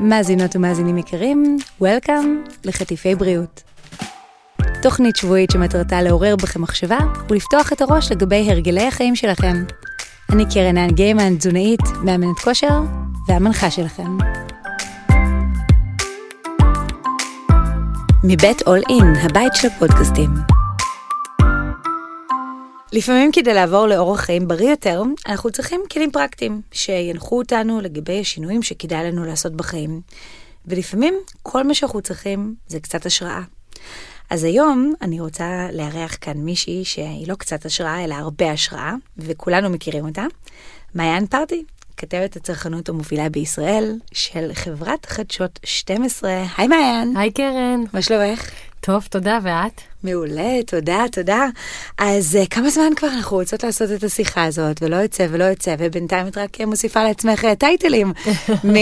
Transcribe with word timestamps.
מאזינות 0.00 0.56
ומאזינים 0.56 0.98
יקרים, 0.98 1.58
Welcome 1.82 2.50
לחטיפי 2.64 3.14
בריאות. 3.14 3.62
תוכנית 4.82 5.16
שבועית 5.16 5.50
שמטרתה 5.50 6.02
לעורר 6.02 6.36
בכם 6.36 6.62
מחשבה 6.62 6.98
ולפתוח 7.30 7.72
את 7.72 7.80
הראש 7.80 8.12
לגבי 8.12 8.50
הרגלי 8.50 8.86
החיים 8.86 9.16
שלכם. 9.16 9.64
אני 10.32 10.44
קרן 10.54 10.76
האן 10.76 10.90
גיימן, 10.90 11.36
תזונאית, 11.36 11.80
מאמנת 12.04 12.38
כושר 12.44 12.80
והמנחה 13.28 13.70
שלכם. 13.70 14.18
מבית 18.24 18.62
אול 18.66 18.80
אין, 18.88 19.14
הבית 19.22 19.54
של 19.54 19.68
הפודקאסטים. 19.68 20.57
לפעמים 22.92 23.32
כדי 23.32 23.54
לעבור 23.54 23.86
לאורח 23.86 24.20
חיים 24.20 24.48
בריא 24.48 24.70
יותר, 24.70 25.02
אנחנו 25.28 25.50
צריכים 25.50 25.80
כלים 25.92 26.10
פרקטיים 26.10 26.60
שינחו 26.72 27.38
אותנו 27.38 27.80
לגבי 27.80 28.20
השינויים 28.20 28.62
שכדאי 28.62 29.04
לנו 29.04 29.24
לעשות 29.24 29.52
בחיים. 29.52 30.00
ולפעמים 30.66 31.14
כל 31.42 31.64
מה 31.64 31.74
שאנחנו 31.74 32.00
צריכים 32.00 32.54
זה 32.66 32.80
קצת 32.80 33.06
השראה. 33.06 33.42
אז 34.30 34.44
היום 34.44 34.94
אני 35.02 35.20
רוצה 35.20 35.68
לארח 35.72 36.16
כאן 36.20 36.36
מישהי 36.36 36.84
שהיא 36.84 37.28
לא 37.28 37.34
קצת 37.34 37.66
השראה, 37.66 38.04
אלא 38.04 38.14
הרבה 38.14 38.52
השראה, 38.52 38.94
וכולנו 39.18 39.70
מכירים 39.70 40.06
אותה, 40.06 40.24
מעיין 40.94 41.26
פרטי, 41.26 41.64
כתבת 41.98 42.36
הצרכנות 42.36 42.88
המובילה 42.88 43.28
בישראל 43.28 43.94
של 44.12 44.50
חברת 44.54 45.06
חדשות 45.06 45.58
12. 45.64 46.44
היי 46.56 46.68
מעיין. 46.68 47.16
היי 47.16 47.30
קרן. 47.30 47.84
מה 47.92 48.02
שלומך? 48.02 48.50
טוב, 48.80 49.06
תודה, 49.10 49.38
ואת? 49.42 49.80
מעולה, 50.02 50.62
תודה, 50.66 51.04
תודה. 51.12 51.46
אז 51.98 52.38
uh, 52.42 52.48
כמה 52.48 52.70
זמן 52.70 52.94
כבר 52.96 53.08
אנחנו 53.08 53.36
רוצות 53.36 53.64
לעשות 53.64 53.90
את 53.92 54.04
השיחה 54.04 54.44
הזאת, 54.44 54.82
ולא 54.82 54.96
יוצא 54.96 55.26
ולא 55.30 55.44
יוצא, 55.44 55.74
ובינתיים 55.78 56.26
את 56.26 56.38
רק 56.38 56.60
מוסיפה 56.60 57.02
לעצמך 57.04 57.44
אה, 57.44 57.54
טייטלים. 57.54 58.12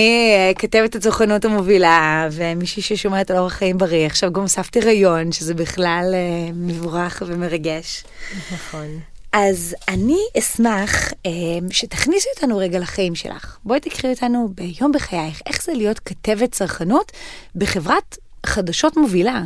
מכתבת 0.52 0.94
הצרכנות 0.94 1.44
המובילה, 1.44 2.28
ומישהי 2.32 2.82
ששומרת 2.82 3.30
על 3.30 3.36
אורח 3.38 3.52
חיים 3.52 3.78
בריא. 3.78 4.06
עכשיו 4.06 4.32
גם 4.32 4.42
הוספתי 4.42 4.80
הריון, 4.80 5.32
שזה 5.32 5.54
בכלל 5.54 6.14
uh, 6.14 6.52
מבורך 6.54 7.22
ומרגש. 7.26 8.04
נכון. 8.52 9.00
אז 9.32 9.74
אני 9.88 10.18
אשמח 10.38 11.12
אה, 11.26 11.30
שתכניסי 11.70 12.28
אותנו 12.36 12.58
רגע 12.58 12.78
לחיים 12.78 13.14
שלך. 13.14 13.58
בואי 13.64 13.80
תקחי 13.80 14.10
אותנו 14.10 14.48
ביום 14.54 14.92
בחייך, 14.92 15.42
איך 15.46 15.64
זה 15.64 15.72
להיות 15.72 15.98
כתבת 15.98 16.52
צרכנות 16.52 17.12
בחברת 17.56 18.18
חדשות 18.46 18.96
מובילה. 18.96 19.42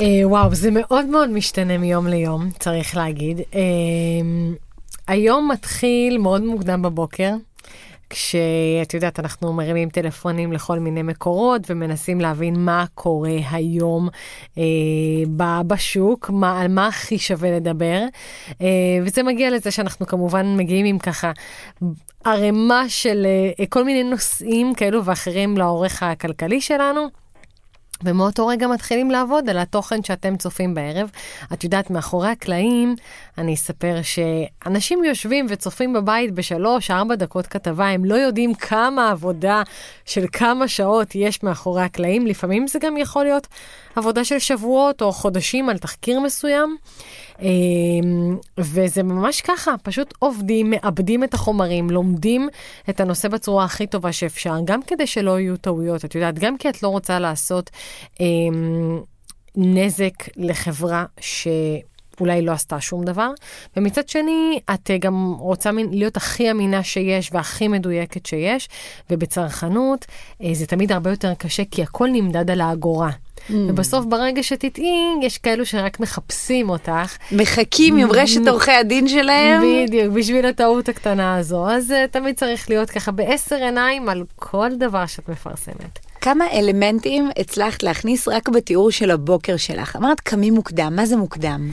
אה, 0.00 0.06
וואו, 0.24 0.54
זה 0.54 0.70
מאוד 0.70 1.06
מאוד 1.06 1.30
משתנה 1.30 1.78
מיום 1.78 2.06
ליום, 2.06 2.50
צריך 2.58 2.96
להגיד. 2.96 3.40
אה, 3.54 3.60
היום 5.08 5.50
מתחיל 5.50 6.18
מאוד 6.18 6.42
מוקדם 6.42 6.82
בבוקר. 6.82 7.30
כשאת 8.10 8.94
יודעת, 8.94 9.20
אנחנו 9.20 9.52
מרימים 9.52 9.88
טלפונים 9.88 10.52
לכל 10.52 10.78
מיני 10.78 11.02
מקורות 11.02 11.70
ומנסים 11.70 12.20
להבין 12.20 12.54
מה 12.58 12.84
קורה 12.94 13.36
היום 13.50 14.08
אה, 14.58 15.62
בשוק, 15.66 16.30
מה, 16.30 16.60
על 16.60 16.68
מה 16.68 16.86
הכי 16.86 17.18
שווה 17.18 17.50
לדבר. 17.50 18.02
אה, 18.60 18.66
וזה 19.04 19.22
מגיע 19.22 19.50
לזה 19.50 19.70
שאנחנו 19.70 20.06
כמובן 20.06 20.56
מגיעים 20.56 20.86
עם 20.86 20.98
ככה 20.98 21.32
ערימה 22.24 22.84
של 22.88 23.26
אה, 23.58 23.66
כל 23.66 23.84
מיני 23.84 24.02
נושאים 24.02 24.74
כאלו 24.74 25.04
ואחרים 25.04 25.56
לעורך 25.56 26.02
הכלכלי 26.02 26.60
שלנו. 26.60 27.23
ומאותו 28.04 28.46
רגע 28.46 28.66
מתחילים 28.66 29.10
לעבוד 29.10 29.48
על 29.48 29.58
התוכן 29.58 30.02
שאתם 30.02 30.36
צופים 30.36 30.74
בערב. 30.74 31.10
את 31.52 31.64
יודעת, 31.64 31.90
מאחורי 31.90 32.28
הקלעים, 32.28 32.96
אני 33.38 33.54
אספר 33.54 33.96
שאנשים 34.02 35.04
יושבים 35.04 35.46
וצופים 35.48 35.92
בבית 35.92 36.32
בשלוש, 36.32 36.90
ארבע 36.90 37.14
דקות 37.14 37.46
כתבה, 37.46 37.88
הם 37.88 38.04
לא 38.04 38.14
יודעים 38.14 38.54
כמה 38.54 39.10
עבודה 39.10 39.62
של 40.04 40.24
כמה 40.32 40.68
שעות 40.68 41.14
יש 41.14 41.42
מאחורי 41.42 41.82
הקלעים. 41.82 42.26
לפעמים 42.26 42.66
זה 42.66 42.78
גם 42.78 42.96
יכול 42.96 43.24
להיות 43.24 43.46
עבודה 43.96 44.24
של 44.24 44.38
שבועות 44.38 45.02
או 45.02 45.12
חודשים 45.12 45.68
על 45.68 45.78
תחקיר 45.78 46.20
מסוים. 46.20 46.76
אמ, 47.42 48.36
וזה 48.58 49.02
ממש 49.02 49.40
ככה, 49.40 49.74
פשוט 49.82 50.14
עובדים, 50.18 50.70
מאבדים 50.70 51.24
את 51.24 51.34
החומרים, 51.34 51.90
לומדים 51.90 52.48
את 52.90 53.00
הנושא 53.00 53.28
בצורה 53.28 53.64
הכי 53.64 53.86
טובה 53.86 54.12
שאפשר, 54.12 54.54
גם 54.64 54.82
כדי 54.82 55.06
שלא 55.06 55.40
יהיו 55.40 55.56
טעויות, 55.56 56.04
את 56.04 56.14
יודעת, 56.14 56.38
גם 56.38 56.58
כי 56.58 56.68
את 56.68 56.82
לא 56.82 56.88
רוצה 56.88 57.18
לעשות 57.18 57.70
אה, 58.20 58.26
נזק 59.56 60.36
לחברה 60.36 61.04
ש... 61.20 61.48
אולי 62.20 62.42
לא 62.42 62.52
עשתה 62.52 62.80
שום 62.80 63.04
דבר, 63.04 63.30
ומצד 63.76 64.08
שני, 64.08 64.60
את 64.74 64.90
אה, 64.90 64.98
גם 64.98 65.34
רוצה 65.38 65.70
להיות 65.90 66.16
הכי 66.16 66.50
אמינה 66.50 66.82
שיש 66.82 67.30
והכי 67.32 67.68
מדויקת 67.68 68.26
שיש, 68.26 68.68
ובצרכנות 69.10 70.04
אה, 70.42 70.50
זה 70.52 70.66
תמיד 70.66 70.92
הרבה 70.92 71.10
יותר 71.10 71.34
קשה, 71.34 71.62
כי 71.70 71.82
הכל 71.82 72.08
נמדד 72.12 72.50
על 72.50 72.60
האגורה. 72.60 73.10
Mm. 73.10 73.52
ובסוף 73.52 74.04
ברגע 74.04 74.42
שתטעי, 74.42 75.14
יש 75.22 75.38
כאלו 75.38 75.66
שרק 75.66 76.00
מחפשים 76.00 76.70
אותך. 76.70 77.16
מחכים 77.32 77.96
עם 77.96 78.12
רשת 78.12 78.46
עורכי 78.48 78.70
הדין 78.70 79.08
שלהם. 79.08 79.62
בדיוק, 79.86 80.12
בשביל 80.12 80.46
הטעות 80.46 80.88
הקטנה 80.88 81.36
הזו. 81.36 81.70
אז 81.70 81.90
uh, 81.90 82.10
תמיד 82.10 82.36
צריך 82.36 82.70
להיות 82.70 82.90
ככה 82.90 83.12
בעשר 83.12 83.56
עיניים 83.56 84.08
על 84.08 84.24
כל 84.36 84.68
דבר 84.78 85.06
שאת 85.06 85.28
מפרסמת. 85.28 85.98
כמה 86.20 86.44
אלמנטים 86.52 87.30
הצלחת 87.38 87.82
להכניס 87.82 88.28
רק 88.28 88.48
בתיאור 88.48 88.90
של 88.90 89.10
הבוקר 89.10 89.56
שלך? 89.56 89.96
אמרת 89.96 90.20
קמים 90.20 90.54
מוקדם, 90.54 90.92
מה 90.96 91.06
זה 91.06 91.16
מוקדם? 91.16 91.70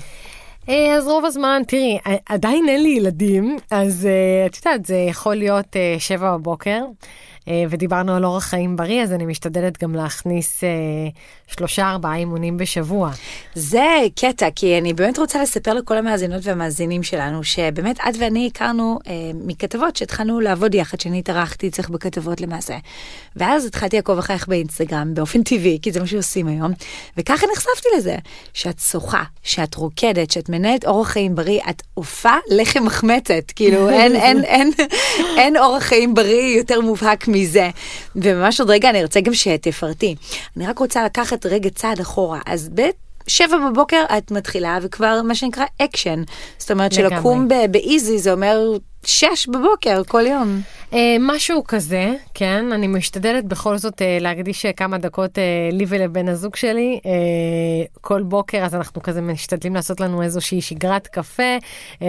אה, 0.70 0.96
אז 0.96 1.08
רוב 1.08 1.26
הזמן, 1.26 1.62
תראי, 1.68 1.98
עדיין 2.26 2.70
אין 2.70 2.84
לי 2.84 2.90
ילדים, 2.90 3.58
אז 3.72 4.08
את 4.46 4.58
יודעת, 4.58 4.86
זה 4.86 4.96
יכול 4.96 5.36
להיות 5.36 5.76
שבע 6.00 6.38
בבוקר. 6.38 6.84
אה, 7.48 7.64
ודיברנו 7.70 8.16
על 8.16 8.26
אורח 8.26 8.44
חיים 8.44 8.76
בריא, 8.76 9.04
אז 9.04 9.14
אני 9.14 9.26
משתדלת 9.26 9.84
גם 9.84 9.96
להכניס 9.96 10.64
אה, 10.64 10.70
שלושה, 11.48 11.90
ארבעה 11.90 12.16
אימונים 12.16 12.58
בשבוע. 12.58 13.12
זה 13.56 13.86
קטע, 14.16 14.48
כי 14.56 14.78
אני 14.78 14.94
באמת 14.94 15.20
רוצה 15.20 15.42
לספר 15.42 15.74
לכל 15.74 15.98
המאזינות 15.98 16.42
והמאזינים 16.44 17.04
שלנו, 17.04 17.44
שבאמת 17.44 18.00
את 18.10 18.16
ואני 18.20 18.50
הכרנו 18.54 19.00
אה, 19.08 19.14
מכתבות 19.34 19.96
שהתחלנו 19.96 20.40
לעבוד 20.40 20.76
יחד, 20.76 21.00
שאני 21.00 21.20
התארחתי 21.20 21.68
אצלך 21.68 21.90
בכתבות 21.90 22.42
למעשה. 22.42 22.78
ואז 23.36 23.66
התחלתי 23.66 23.96
לעקוב 23.96 24.18
אחריך 24.18 24.48
באינסטגרם 24.48 25.14
באופן 25.14 25.44
טבעי, 25.44 25.80
כי 25.82 25.92
זה 25.92 26.00
מה 26.00 26.08
שעושים 26.08 26.48
היום, 26.48 26.72
וככה 27.18 27.46
נחשפתי 27.54 27.90
לזה, 27.98 28.16
שאת 28.54 28.80
שוחה, 28.80 29.24
שאת 29.44 29.76
רוקדת, 29.76 30.32
שאת 30.32 30.50
מנהלת 30.50 30.86
אורח 30.86 31.08
חיים 31.08 31.36
בריא, 31.36 31.60
את 31.70 31.82
אופה 31.94 32.36
לחם 32.50 32.84
מחמצת, 32.84 33.52
כאילו 33.56 33.90
אין, 33.90 34.16
אין, 34.16 34.44
אין, 34.44 34.72
אין, 34.78 34.88
אין 35.38 35.58
אורח 35.58 35.84
חיים 35.84 36.14
בריא 36.14 36.58
יותר 36.58 36.82
מובהק 36.82 37.28
מזה. 37.32 37.70
וממש 38.16 38.60
עוד 38.60 38.70
רגע 38.70 38.90
אני 38.90 39.02
ארצה 39.02 39.22
גם 39.22 39.34
שתפרטי. 39.34 40.16
אני 40.58 40.68
רק 40.68 40.80
רוצה 40.80 41.06
לקחת 41.06 41.46
רגע 41.46 41.70
צעד 41.70 42.00
אחורה. 42.00 42.40
אז 42.46 42.70
ב... 42.76 42.82
שבע 43.28 43.58
בבוקר 43.70 44.04
את 44.18 44.32
מתחילה 44.32 44.78
וכבר 44.82 45.22
מה 45.22 45.36
שנקרא 45.36 45.66
אקשן. 45.82 46.24
זאת 46.58 46.72
אומרת 46.72 46.92
שלקום 46.92 47.48
באיזי 47.72 48.20
זה 48.20 48.32
אומר 48.32 48.78
שש 49.06 49.48
בבוקר 49.48 50.02
כל 50.08 50.24
יום. 50.28 50.62
Uh, 50.92 50.96
משהו 51.20 51.64
כזה, 51.68 52.14
כן, 52.34 52.72
אני 52.72 52.88
משתדלת 52.88 53.46
בכל 53.46 53.78
זאת 53.78 54.02
uh, 54.02 54.24
להקדיש 54.24 54.66
כמה 54.66 54.98
דקות 54.98 55.38
uh, 55.38 55.76
לי 55.76 55.86
ולבן 55.88 56.28
הזוג 56.28 56.56
שלי 56.56 57.00
uh, 57.04 57.08
כל 58.02 58.24
בוקר, 58.24 58.58
אז 58.66 58.76
אנחנו 58.76 59.02
כזה 59.02 59.22
משתדלים 59.22 59.76
לעשות 59.76 60.00
לנו 60.00 60.22
איזושהי 60.22 60.62
שגרת 60.62 61.08
קפה 61.08 61.58
uh, 61.94 62.04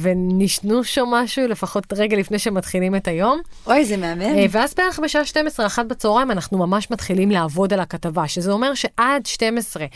ונשנוש 0.00 0.98
או 0.98 1.06
משהו 1.06 1.48
לפחות 1.48 1.92
רגע 1.92 2.16
לפני 2.16 2.38
שמתחילים 2.38 2.96
את 2.96 3.08
היום. 3.08 3.40
אוי, 3.66 3.84
זה 3.84 3.96
מהמם. 3.96 4.22
Uh, 4.22 4.48
ואז 4.50 4.74
בערך 4.74 4.98
בשעה 4.98 5.24
12, 5.24 5.66
אחת 5.66 5.86
בצהריים, 5.86 6.30
אנחנו 6.30 6.58
ממש 6.58 6.90
מתחילים 6.90 7.30
לעבוד 7.30 7.72
על 7.72 7.80
הכתבה, 7.80 8.28
שזה 8.28 8.52
אומר 8.52 8.74
שעד 8.74 9.26
12, 9.26 9.86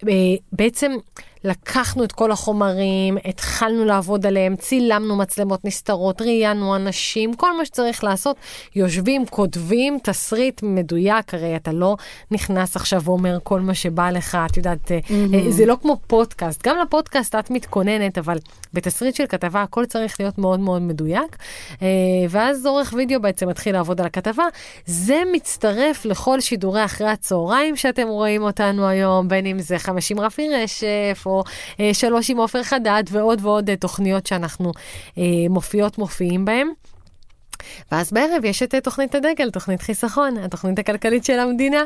uh, 0.00 0.06
בעצם... 0.52 0.92
לקחנו 1.44 2.04
את 2.04 2.12
כל 2.12 2.32
החומרים, 2.32 3.18
התחלנו 3.24 3.84
לעבוד 3.84 4.26
עליהם, 4.26 4.56
צילמנו 4.56 5.16
מצלמות 5.16 5.64
נסתרות, 5.64 6.22
ראיינו 6.22 6.76
אנשים, 6.76 7.34
כל 7.34 7.56
מה 7.56 7.64
שצריך 7.64 8.04
לעשות, 8.04 8.36
יושבים, 8.74 9.26
כותבים 9.26 9.98
תסריט 10.02 10.60
מדויק, 10.62 11.34
הרי 11.34 11.56
אתה 11.56 11.72
לא 11.72 11.96
נכנס 12.30 12.76
עכשיו 12.76 13.02
ואומר 13.02 13.38
כל 13.42 13.60
מה 13.60 13.74
שבא 13.74 14.10
לך, 14.10 14.38
את 14.50 14.56
יודעת, 14.56 14.90
mm-hmm. 14.90 15.50
זה 15.50 15.66
לא 15.66 15.76
כמו 15.82 15.96
פודקאסט, 16.06 16.66
גם 16.66 16.76
לפודקאסט 16.78 17.34
את 17.34 17.50
מתכוננת, 17.50 18.18
אבל 18.18 18.38
בתסריט 18.72 19.14
של 19.14 19.26
כתבה 19.26 19.62
הכל 19.62 19.84
צריך 19.86 20.20
להיות 20.20 20.38
מאוד 20.38 20.60
מאוד 20.60 20.82
מדויק, 20.82 21.36
אה, 21.82 21.88
ואז 22.30 22.66
עורך 22.66 22.94
וידאו 22.96 23.20
בעצם 23.20 23.48
מתחיל 23.48 23.74
לעבוד 23.74 24.00
על 24.00 24.06
הכתבה. 24.06 24.44
זה 24.86 25.22
מצטרף 25.32 26.04
לכל 26.04 26.40
שידורי 26.40 26.84
אחרי 26.84 27.08
הצהריים 27.08 27.76
שאתם 27.76 28.08
רואים 28.08 28.42
אותנו 28.42 28.88
היום, 28.88 29.28
בין 29.28 29.46
אם 29.46 29.58
זה 29.58 29.78
חמשים 29.78 30.20
רפי 30.20 30.48
רשף, 30.48 31.26
או 31.32 31.44
אה, 31.80 31.94
שלוש 31.94 32.30
עם 32.30 32.36
עופר 32.36 32.62
חדד, 32.62 33.04
ועוד 33.10 33.38
ועוד 33.42 33.70
אה, 33.70 33.76
תוכניות 33.76 34.26
שאנחנו 34.26 34.72
אה, 35.18 35.22
מופיעות, 35.50 35.98
מופיעים 35.98 36.44
בהן. 36.44 36.68
ואז 37.92 38.12
בערב 38.12 38.44
יש 38.44 38.62
את 38.62 38.74
תוכנית 38.74 39.14
הדגל, 39.14 39.50
תוכנית 39.50 39.82
חיסכון, 39.82 40.38
התוכנית 40.38 40.78
הכלכלית 40.78 41.24
של 41.24 41.38
המדינה. 41.38 41.82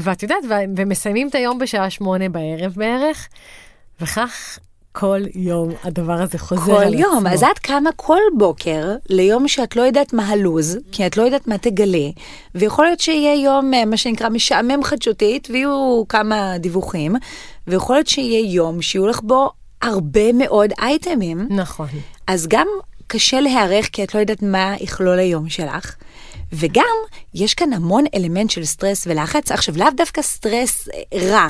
ואת 0.00 0.22
יודעת, 0.22 0.44
ומסיימים 0.76 1.28
את 1.28 1.34
היום 1.34 1.58
בשעה 1.58 1.90
שמונה 1.90 2.28
בערב 2.28 2.72
בערך, 2.76 3.28
וכך 4.00 4.58
כל 4.92 5.20
יום 5.34 5.70
הדבר 5.84 6.12
הזה 6.12 6.38
חוזר 6.38 6.64
כל 6.64 6.82
על 6.82 6.94
יום, 6.94 7.26
עצמו. 7.26 7.28
אז 7.28 7.42
את 7.42 7.58
קמה 7.58 7.90
כל 7.96 8.20
בוקר 8.36 8.94
ליום 9.10 9.48
שאת 9.48 9.76
לא 9.76 9.82
יודעת 9.82 10.12
מה 10.12 10.28
הלו"ז, 10.28 10.78
כי 10.92 11.06
את 11.06 11.16
לא 11.16 11.22
יודעת 11.22 11.48
מה 11.48 11.58
תגלה, 11.58 12.08
ויכול 12.54 12.84
להיות 12.84 13.00
שיהיה 13.00 13.34
יום, 13.44 13.74
אה, 13.74 13.84
מה 13.84 13.96
שנקרא, 13.96 14.28
משעמם 14.28 14.84
חדשותית, 14.84 15.48
ויהיו 15.50 16.02
כמה 16.08 16.58
דיווחים, 16.58 17.16
ויכול 17.66 17.96
להיות 17.96 18.06
שיהיה 18.06 18.54
יום 18.54 18.82
שיהיו 18.82 19.06
לך 19.06 19.20
בו 19.22 19.50
הרבה 19.82 20.32
מאוד 20.32 20.70
אייטמים, 20.80 21.48
נכון. 21.50 21.88
אז 22.26 22.46
גם 22.48 22.66
קשה 23.06 23.40
להיערך, 23.40 23.88
כי 23.92 24.04
את 24.04 24.14
לא 24.14 24.20
יודעת 24.20 24.42
מה 24.42 24.74
יכלול 24.80 25.18
היום 25.18 25.48
שלך. 25.48 25.96
וגם, 26.52 26.96
יש 27.34 27.54
כאן 27.54 27.72
המון 27.72 28.04
אלמנט 28.14 28.50
של 28.50 28.64
סטרס 28.64 29.06
ולחץ. 29.06 29.52
עכשיו, 29.52 29.76
לאו 29.78 29.86
דווקא 29.96 30.22
סטרס 30.22 30.88
אה, 30.88 31.30
רע, 31.30 31.48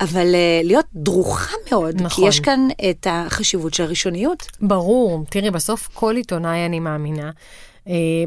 אבל 0.00 0.34
uh, 0.34 0.66
להיות 0.66 0.86
דרוכה 0.94 1.54
מאוד, 1.70 2.02
נכון. 2.02 2.24
כי 2.24 2.28
יש 2.28 2.40
כאן 2.40 2.68
את 2.90 3.06
החשיבות 3.10 3.74
של 3.74 3.82
הראשוניות. 3.82 4.46
ברור, 4.60 5.24
תראי, 5.30 5.50
בסוף 5.50 5.88
כל 5.94 6.16
עיתונאי, 6.16 6.66
אני 6.66 6.80
מאמינה, 6.80 7.30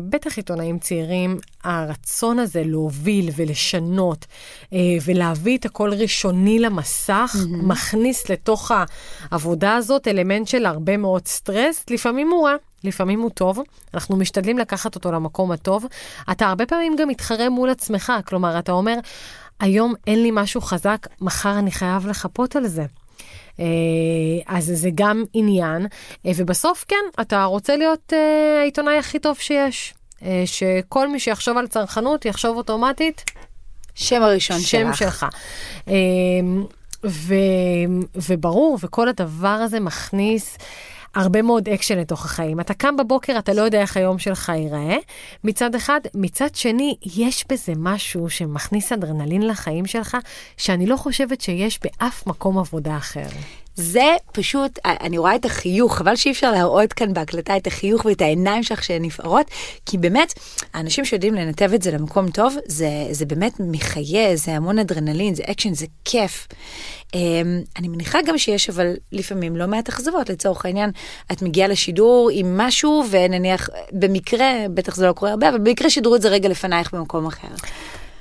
בטח 0.10 0.38
עיתונאים 0.38 0.80
צעירים, 0.80 1.38
הרצון 1.64 2.40
הזה 2.40 2.64
להוביל 2.66 3.30
ולשנות 3.36 4.26
אה, 4.74 4.80
ולהביא 5.06 5.58
את 5.58 5.66
הכל 5.66 5.94
ראשוני 5.94 6.60
למסך, 6.60 7.36
mm-hmm. 7.36 7.66
מכניס 7.66 8.30
לתוך 8.30 8.72
העבודה 9.32 9.76
הזאת 9.76 10.08
אלמנט 10.08 10.48
של 10.48 10.66
הרבה 10.66 10.98
מאוד 10.98 11.28
סטרס, 11.28 11.86
לפעמים 11.90 12.32
הוא 12.32 12.48
רע. 12.48 12.56
לפעמים 12.84 13.22
הוא 13.22 13.30
טוב, 13.30 13.60
אנחנו 13.94 14.16
משתדלים 14.16 14.58
לקחת 14.58 14.96
אותו 14.96 15.12
למקום 15.12 15.52
הטוב. 15.52 15.86
אתה 16.32 16.48
הרבה 16.48 16.66
פעמים 16.66 16.96
גם 16.96 17.08
מתחרה 17.08 17.50
מול 17.50 17.70
עצמך, 17.70 18.14
כלומר, 18.26 18.60
אתה 18.60 18.72
אומר, 18.72 19.00
היום 19.60 19.94
אין 20.08 20.24
לי 20.24 20.30
משהו 20.34 20.62
חזק, 20.62 21.08
מחר 21.22 21.60
אני 21.60 21.72
חייב 21.72 22.08
לחפות 22.08 22.56
על 22.56 22.68
זה. 22.68 22.86
אה, 23.60 23.66
אז 24.48 24.72
זה 24.76 24.90
גם 24.96 25.24
עניין, 25.34 25.88
אה, 26.26 26.32
ובסוף 26.36 26.86
כן, 26.88 27.22
אתה 27.22 27.44
רוצה 27.44 27.76
להיות 27.76 28.14
אה, 28.14 28.60
העיתונאי 28.62 28.98
הכי 28.98 29.20
טוב 29.20 29.38
שיש. 29.40 29.94
שכל 30.46 31.08
מי 31.08 31.20
שיחשוב 31.20 31.58
על 31.58 31.68
צרכנות 31.68 32.26
יחשוב 32.26 32.58
אוטומטית 32.58 33.24
שם 33.98 34.24
הראשון 34.24 34.60
שם 34.60 34.94
שלך. 34.94 34.98
שלך. 34.98 35.26
אה, 35.88 35.94
ו, 37.06 37.34
וברור, 38.16 38.78
וכל 38.82 39.10
הדבר 39.10 39.48
הזה 39.48 39.80
מכניס 39.80 40.58
הרבה 41.18 41.42
מאוד 41.42 41.70
אקשן 41.70 41.98
לתוך 41.98 42.26
החיים. 42.26 42.60
אתה 42.60 42.74
קם 42.74 42.98
בבוקר, 42.98 43.40
אתה 43.40 43.54
לא 43.54 43.62
יודע 43.62 43.82
איך 43.82 43.98
היום 43.98 44.20
שלך 44.20 44.50
ייראה, 44.50 44.98
מצד 45.44 45.76
אחד. 45.76 46.00
מצד 46.16 46.56
שני, 46.56 46.96
יש 47.18 47.46
בזה 47.50 47.74
משהו 47.78 48.30
שמכניס 48.30 48.92
אדרנלין 48.92 49.48
לחיים 49.48 49.86
שלך, 49.86 50.18
שאני 50.58 50.86
לא 50.86 50.96
חושבת 50.98 51.42
שיש 51.42 51.80
באף 51.84 52.28
מקום 52.28 52.58
עבודה 52.58 52.98
אחר. 52.98 53.28
זה 53.78 54.16
פשוט, 54.32 54.80
אני 54.86 55.18
רואה 55.18 55.36
את 55.36 55.46
החיוך, 55.46 55.98
חבל 55.98 56.16
שאי 56.16 56.32
אפשר 56.32 56.52
להראות 56.52 56.94
כאן 56.94 57.14
בהקלטה 57.14 57.58
את 57.58 57.68
החיוך 57.68 58.06
ואת 58.06 58.22
העיניים 58.22 58.64
שלך 58.64 58.84
שהן 58.84 59.06
נפערות, 59.06 59.46
כי 59.86 59.98
באמת, 59.98 60.34
האנשים 60.74 61.06
שיודעים 61.06 61.34
לנתב 61.34 61.72
את 61.76 61.82
זה 61.82 61.92
למקום 61.92 62.32
טוב, 62.32 62.56
זה, 62.66 62.90
זה 63.12 63.26
באמת 63.26 63.54
מחיה, 63.60 64.36
זה 64.36 64.52
המון 64.52 64.80
אדרנלין, 64.80 65.36
זה 65.36 65.44
אקשן, 65.46 65.74
זה 65.74 65.86
כיף. 66.06 66.48
Um, 67.08 67.16
אני 67.78 67.88
מניחה 67.88 68.20
גם 68.26 68.38
שיש, 68.38 68.70
אבל 68.70 68.94
לפעמים 69.12 69.56
לא 69.56 69.68
מעט 69.68 69.90
אכזבות, 69.90 70.30
לצורך 70.30 70.66
העניין, 70.66 70.92
את 71.32 71.42
מגיעה 71.42 71.68
לשידור 71.68 72.30
עם 72.34 72.58
משהו, 72.58 73.04
ונניח, 73.10 73.70
במקרה, 73.92 74.52
בטח 74.74 74.96
זה 74.96 75.08
לא 75.08 75.14
קורה 75.14 75.32
הרבה, 75.32 75.50
אבל 75.50 75.58
במקרה 75.58 75.90
שידרו 75.90 76.16
את 76.16 76.22
זה 76.22 76.30
רגע 76.30 76.50
לפנייך 76.50 76.94
במקום 76.94 77.26
אחר. 77.26 77.48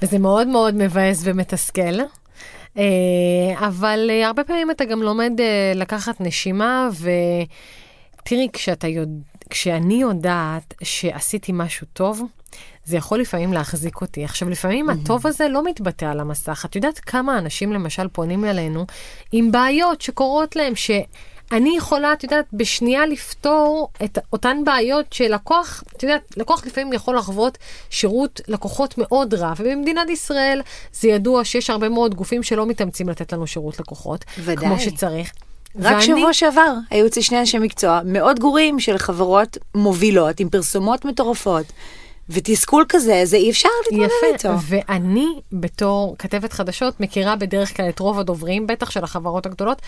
וזה 0.03 0.19
מאוד 0.19 0.47
מאוד 0.47 0.75
מבאס 0.75 1.21
ומתסכל. 1.25 2.01
אה, 2.79 3.67
אבל 3.67 4.11
אה, 4.11 4.27
הרבה 4.27 4.45
פעמים 4.45 4.71
אתה 4.71 4.85
גם 4.85 5.03
לומד 5.03 5.33
אה, 5.41 5.73
לקחת 5.75 6.21
נשימה, 6.21 6.89
ותראי, 8.23 8.49
כשאתה 8.53 8.89
יודע, 8.89 9.23
כשאני 9.51 9.95
יודעת 9.95 10.75
שעשיתי 10.83 11.53
משהו 11.55 11.87
טוב, 11.93 12.23
זה 12.85 12.97
יכול 12.97 13.21
לפעמים 13.21 13.53
להחזיק 13.53 14.01
אותי. 14.01 14.25
עכשיו, 14.25 14.51
לפעמים 14.51 14.91
הטוב 14.91 15.27
הזה 15.27 15.49
לא 15.49 15.65
מתבטא 15.65 16.05
על 16.05 16.21
המסך. 16.21 16.65
את 16.69 16.77
יודעת 16.77 16.99
כמה 16.99 17.39
אנשים 17.39 17.73
למשל 17.73 18.09
פונים 18.09 18.45
אלינו 18.45 18.87
עם 19.33 19.53
בעיות 19.53 20.01
שקורות 20.01 20.57
להם, 20.57 20.77
ש... 20.77 20.91
אני 21.53 21.77
יכולה, 21.77 22.13
את 22.13 22.25
יודעת, 22.25 22.45
בשנייה 22.53 23.07
לפתור 23.07 23.89
את 24.05 24.19
אותן 24.33 24.57
בעיות 24.65 25.13
שלקוח, 25.13 25.85
את 25.97 26.03
יודעת, 26.03 26.23
לקוח 26.37 26.67
לפעמים 26.67 26.93
יכול 26.93 27.17
לחוות 27.17 27.59
שירות 27.91 28.41
לקוחות 28.49 28.95
מאוד 28.99 29.35
רע, 29.35 29.53
ובמדינת 29.59 30.11
ישראל 30.11 30.63
זה 30.93 31.09
ידוע 31.09 31.45
שיש 31.45 31.71
הרבה 31.71 31.89
מאוד 31.89 32.15
גופים 32.15 32.43
שלא 32.43 32.67
מתאמצים 32.67 33.09
לתת 33.09 33.33
לנו 33.33 33.47
שירות 33.47 33.81
לקוחות, 33.81 34.25
ודאי. 34.39 34.57
כמו 34.67 34.81
שצריך. 34.81 35.33
רק 35.79 35.93
ואני- 35.93 36.03
שבוע 36.03 36.33
שעבר 36.33 36.73
היו 36.91 37.07
אצלי 37.07 37.23
שני 37.23 37.41
אנשי 37.41 37.59
מקצוע 37.59 38.01
מאוד 38.05 38.39
גרועים 38.39 38.81
של 38.81 38.99
חברות 38.99 39.59
מובילות 39.75 40.41
עם 40.41 40.49
פרסומות 40.49 41.05
מטורפות, 41.05 41.67
ותסכול 42.31 42.85
כזה, 42.89 43.21
זה 43.25 43.37
אי 43.37 43.51
אפשר 43.51 43.69
להתמודד 43.85 44.09
איתו. 44.33 44.49
יפה, 44.49 44.57
ואני 44.89 45.27
בתור 45.53 46.17
כתבת 46.19 46.53
חדשות 46.53 47.01
מכירה 47.01 47.37
בדרך 47.37 47.77
כלל 47.77 47.89
את 47.89 47.99
רוב 47.99 48.19
הדוברים, 48.19 48.67
בטח 48.67 48.91
של 48.91 49.05
החברות 49.05 49.47
הגדולות, 49.47 49.83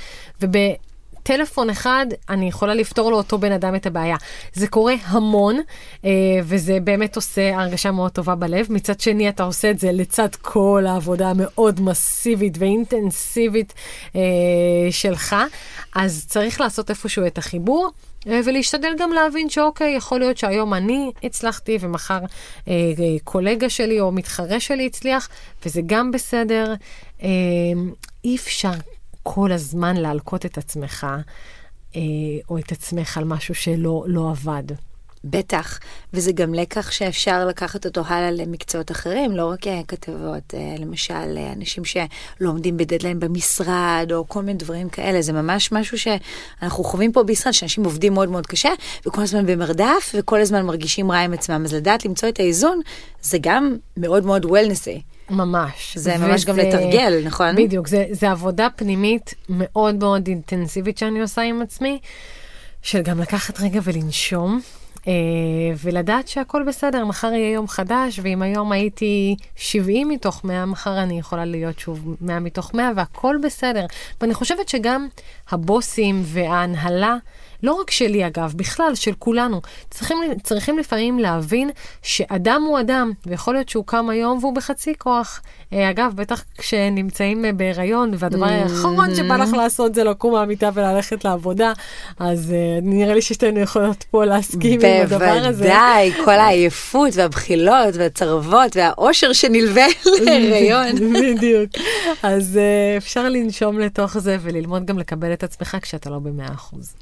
ובטלפון 1.29 1.71
אחד 1.71 2.07
אני 2.29 2.49
יכולה 2.49 2.75
לפתור 2.75 3.11
לאותו 3.11 3.39
בן 3.39 3.53
אדם 3.53 3.75
את 3.75 3.87
הבעיה. 3.87 4.17
זה 4.53 4.67
קורה 4.67 4.95
המון, 5.05 5.61
אה, 6.05 6.11
וזה 6.45 6.79
באמת 6.85 7.17
עושה 7.17 7.61
הרגשה 7.61 7.91
מאוד 7.91 8.13
טובה 8.13 8.35
בלב. 8.35 8.67
מצד 8.71 9.01
שני, 9.01 9.29
אתה 9.29 9.43
עושה 9.43 9.71
את 9.71 9.79
זה 9.79 9.93
לצד 9.93 10.29
כל 10.41 10.85
העבודה 10.89 11.31
המאוד 11.31 11.81
מסיבית 11.81 12.59
ואינטנסיבית 12.59 13.75
אה, 14.17 14.21
שלך, 14.91 15.37
אז 15.95 16.27
צריך 16.29 16.61
לעשות 16.61 16.91
איפשהו 16.91 17.27
את 17.27 17.39
החיבור. 17.39 17.91
אה, 18.29 18.41
ולהשתדל 18.45 18.93
גם 18.99 19.13
להבין 19.13 19.49
שאוקיי, 19.49 19.95
יכול 19.95 20.19
להיות 20.19 20.39
שהיום 20.39 20.75
אני 20.75 21.11
הצלחתי 21.23 21.79
ומחר 21.81 22.19
אה, 22.69 22.75
קולגה 23.25 23.69
שלי 23.69 24.01
או 24.01 24.13
מתחרה 24.13 24.61
שלי 24.61 24.87
הצליח, 24.87 25.29
וזה 25.65 25.81
גם 25.87 26.11
בסדר. 26.11 26.75
אה, 27.23 27.29
אי 28.25 28.37
אפשר 28.37 28.73
כל 29.35 29.53
הזמן 29.53 29.97
להלקות 29.97 30.47
את 30.47 30.59
עצמך 30.59 31.07
אה, 31.97 32.01
או 32.49 32.59
את 32.59 32.73
עצמך 32.73 33.19
על 33.19 33.25
משהו 33.25 33.55
שלא 33.55 34.05
לא 34.07 34.31
עבד. 34.31 34.63
בטח, 35.25 35.79
וזה 36.13 36.33
גם 36.33 36.55
לקח 36.55 36.91
שאפשר 36.91 37.47
לקחת 37.47 37.87
אותו 37.87 38.03
הלאה 38.07 38.31
למקצועות 38.31 38.91
אחרים, 38.91 39.37
לא 39.37 39.47
רק 39.51 39.67
אה, 39.67 39.81
כתבות, 39.89 40.55
אה, 40.55 40.75
למשל 40.79 41.15
אה, 41.37 41.53
אנשים 41.53 41.85
שלא 41.85 42.05
עומדים 42.41 42.77
בדדליין 42.77 43.21
במשרד, 43.21 44.09
או 44.15 44.29
כל 44.29 44.43
מיני 44.43 44.59
דברים 44.59 44.89
כאלה, 44.89 45.23
זה 45.23 45.33
ממש 45.33 45.73
משהו 45.73 45.99
שאנחנו 45.99 46.85
חווים 46.85 47.13
פה 47.13 47.23
בישראל, 47.23 47.53
שאנשים 47.53 47.85
עובדים 47.85 48.15
מאוד 48.15 48.29
מאוד 48.29 48.47
קשה, 48.47 48.71
וכל 49.07 49.23
הזמן 49.23 49.47
במרדף, 49.47 50.15
וכל 50.15 50.41
הזמן 50.41 50.67
מרגישים 50.67 51.11
רע 51.13 51.19
עם 51.19 51.33
עצמם, 51.33 51.63
אז 51.65 51.75
לדעת 51.75 52.05
למצוא 52.05 52.29
את 52.29 52.41
האיזון, 52.41 52.81
זה 53.23 53.39
גם 53.41 53.77
מאוד 53.97 54.25
מאוד 54.27 54.45
וולנסי. 54.45 55.03
ממש. 55.31 55.99
זה 55.99 56.17
ממש 56.19 56.45
גם 56.45 56.55
וזה- 56.55 56.63
לתרגל, 56.69 57.23
נכון? 57.25 57.57
בדיוק, 57.57 57.89
זה, 57.89 58.05
זה 58.11 58.31
עבודה 58.31 58.69
פנימית 58.77 59.35
מאוד 59.49 59.95
מאוד 59.95 60.27
אינטנסיבית 60.27 60.99
שאני 60.99 61.21
עושה 61.21 61.43
עם 61.43 61.63
עצמי, 61.63 61.99
של 62.83 63.03
גם 63.03 63.21
לקחת 63.21 63.61
רגע 63.61 63.81
ולנשום, 63.85 64.61
ולדעת 65.79 66.29
שהכל 66.29 66.63
בסדר, 66.69 67.05
מחר 67.05 67.33
יהיה 67.33 67.53
יום 67.53 67.69
חדש, 67.69 68.21
ואם 68.23 68.43
היום 68.43 68.73
הייתי 68.73 69.37
70 69.57 70.09
מתוך 70.09 70.45
100, 70.45 70.67
מחר 70.67 71.03
אני 71.03 71.19
יכולה 71.19 71.45
להיות 71.45 71.79
שוב 71.79 72.17
100 72.21 72.41
מתוך 72.41 72.75
100, 72.75 72.91
והכל 72.97 73.37
בסדר. 73.43 73.87
ואני 74.21 74.35
חושבת 74.35 74.69
שגם 74.69 75.09
הבוסים 75.51 76.23
וההנהלה, 76.25 77.17
לא 77.63 77.73
רק 77.73 77.91
שלי 77.91 78.27
אגב, 78.27 78.53
בכלל, 78.57 78.95
של 78.95 79.13
כולנו, 79.19 79.61
צריכים, 79.91 80.19
צריכים 80.43 80.79
לפעמים 80.79 81.19
להבין 81.19 81.71
שאדם 82.03 82.63
הוא 82.67 82.81
אדם, 82.81 83.13
ויכול 83.27 83.55
להיות 83.55 83.69
שהוא 83.69 83.85
קם 83.87 84.09
היום 84.11 84.39
והוא 84.39 84.55
בחצי 84.55 84.95
כוח. 84.99 85.41
אה, 85.73 85.91
אגב, 85.91 86.13
בטח 86.15 86.45
כשנמצאים 86.59 87.45
אה, 87.45 87.53
בהיריון, 87.53 88.11
והדבר 88.19 88.47
האחרון 88.47 89.15
שבא 89.15 89.37
לך 89.37 89.53
לעשות 89.53 89.95
זה 89.95 90.05
לקום 90.05 90.33
מהמיטה 90.33 90.71
וללכת 90.75 91.25
לעבודה, 91.25 91.73
אז 92.19 92.53
אה, 92.53 92.79
נראה 92.83 93.15
לי 93.15 93.23
ששתינו 93.23 93.61
יכולות 93.61 94.05
פה 94.11 94.25
להסכים 94.25 94.81
עם 94.81 95.03
הדבר 95.03 95.25
הזה. 95.25 95.65
בוודאי, 95.65 96.13
כל 96.25 96.31
העייפות 96.31 97.17
והבחילות 97.17 97.95
והצרבות 97.95 98.77
והאושר 98.77 99.33
שנלווה 99.33 99.87
להיריון. 100.25 100.89
בדיוק. 101.23 101.71
אז 102.23 102.59
אפשר 102.97 103.29
לנשום 103.29 103.79
לתוך 103.79 104.19
זה 104.19 104.37
וללמוד 104.41 104.87
גם 104.87 104.99
לקבל 104.99 105.33
את 105.33 105.45
עצמך 105.45 105.77
כשאתה 105.83 106.11
לא 106.11 106.19
במאה 106.19 106.55
אחוז. 106.55 106.95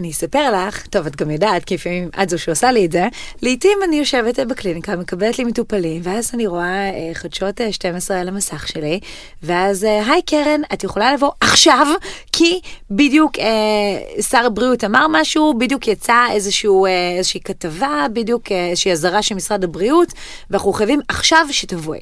אני 0.00 0.10
אספר 0.10 0.52
לך, 0.52 0.86
טוב, 0.86 1.06
את 1.06 1.16
גם 1.16 1.30
יודעת, 1.30 1.64
כי 1.64 1.74
לפעמים 1.74 2.08
את 2.22 2.28
זו 2.28 2.38
שעושה 2.38 2.72
לי 2.72 2.86
את 2.86 2.92
זה, 2.92 3.08
לעתים 3.42 3.78
אני 3.88 3.96
יושבת 3.96 4.38
בקליניקה, 4.38 4.96
מקבלת 4.96 5.38
לי 5.38 5.44
מטופלים, 5.44 6.00
ואז 6.04 6.30
אני 6.34 6.46
רואה 6.46 6.90
אה, 6.90 7.10
חדשות 7.14 7.60
אה, 7.60 7.72
12 7.72 8.20
על 8.20 8.28
המסך 8.28 8.68
שלי, 8.68 9.00
ואז, 9.42 9.84
אה, 9.84 10.12
היי 10.12 10.22
קרן, 10.22 10.60
את 10.72 10.84
יכולה 10.84 11.14
לבוא 11.14 11.30
עכשיו, 11.40 11.86
כי 12.32 12.60
בדיוק 12.90 13.38
אה, 13.38 14.22
שר 14.22 14.46
הבריאות 14.46 14.84
אמר 14.84 15.06
משהו, 15.10 15.54
בדיוק 15.58 15.88
יצא 15.88 16.26
איזשהו, 16.30 16.86
אה, 16.86 16.90
איזושהי 17.18 17.40
כתבה, 17.40 18.06
בדיוק 18.12 18.52
אה, 18.52 18.68
איזושהי 18.68 18.92
אזהרה 18.92 19.22
של 19.22 19.34
משרד 19.34 19.64
הבריאות, 19.64 20.12
ואנחנו 20.50 20.72
חייבים 20.72 21.00
עכשיו 21.08 21.46
שתבואי. 21.50 22.00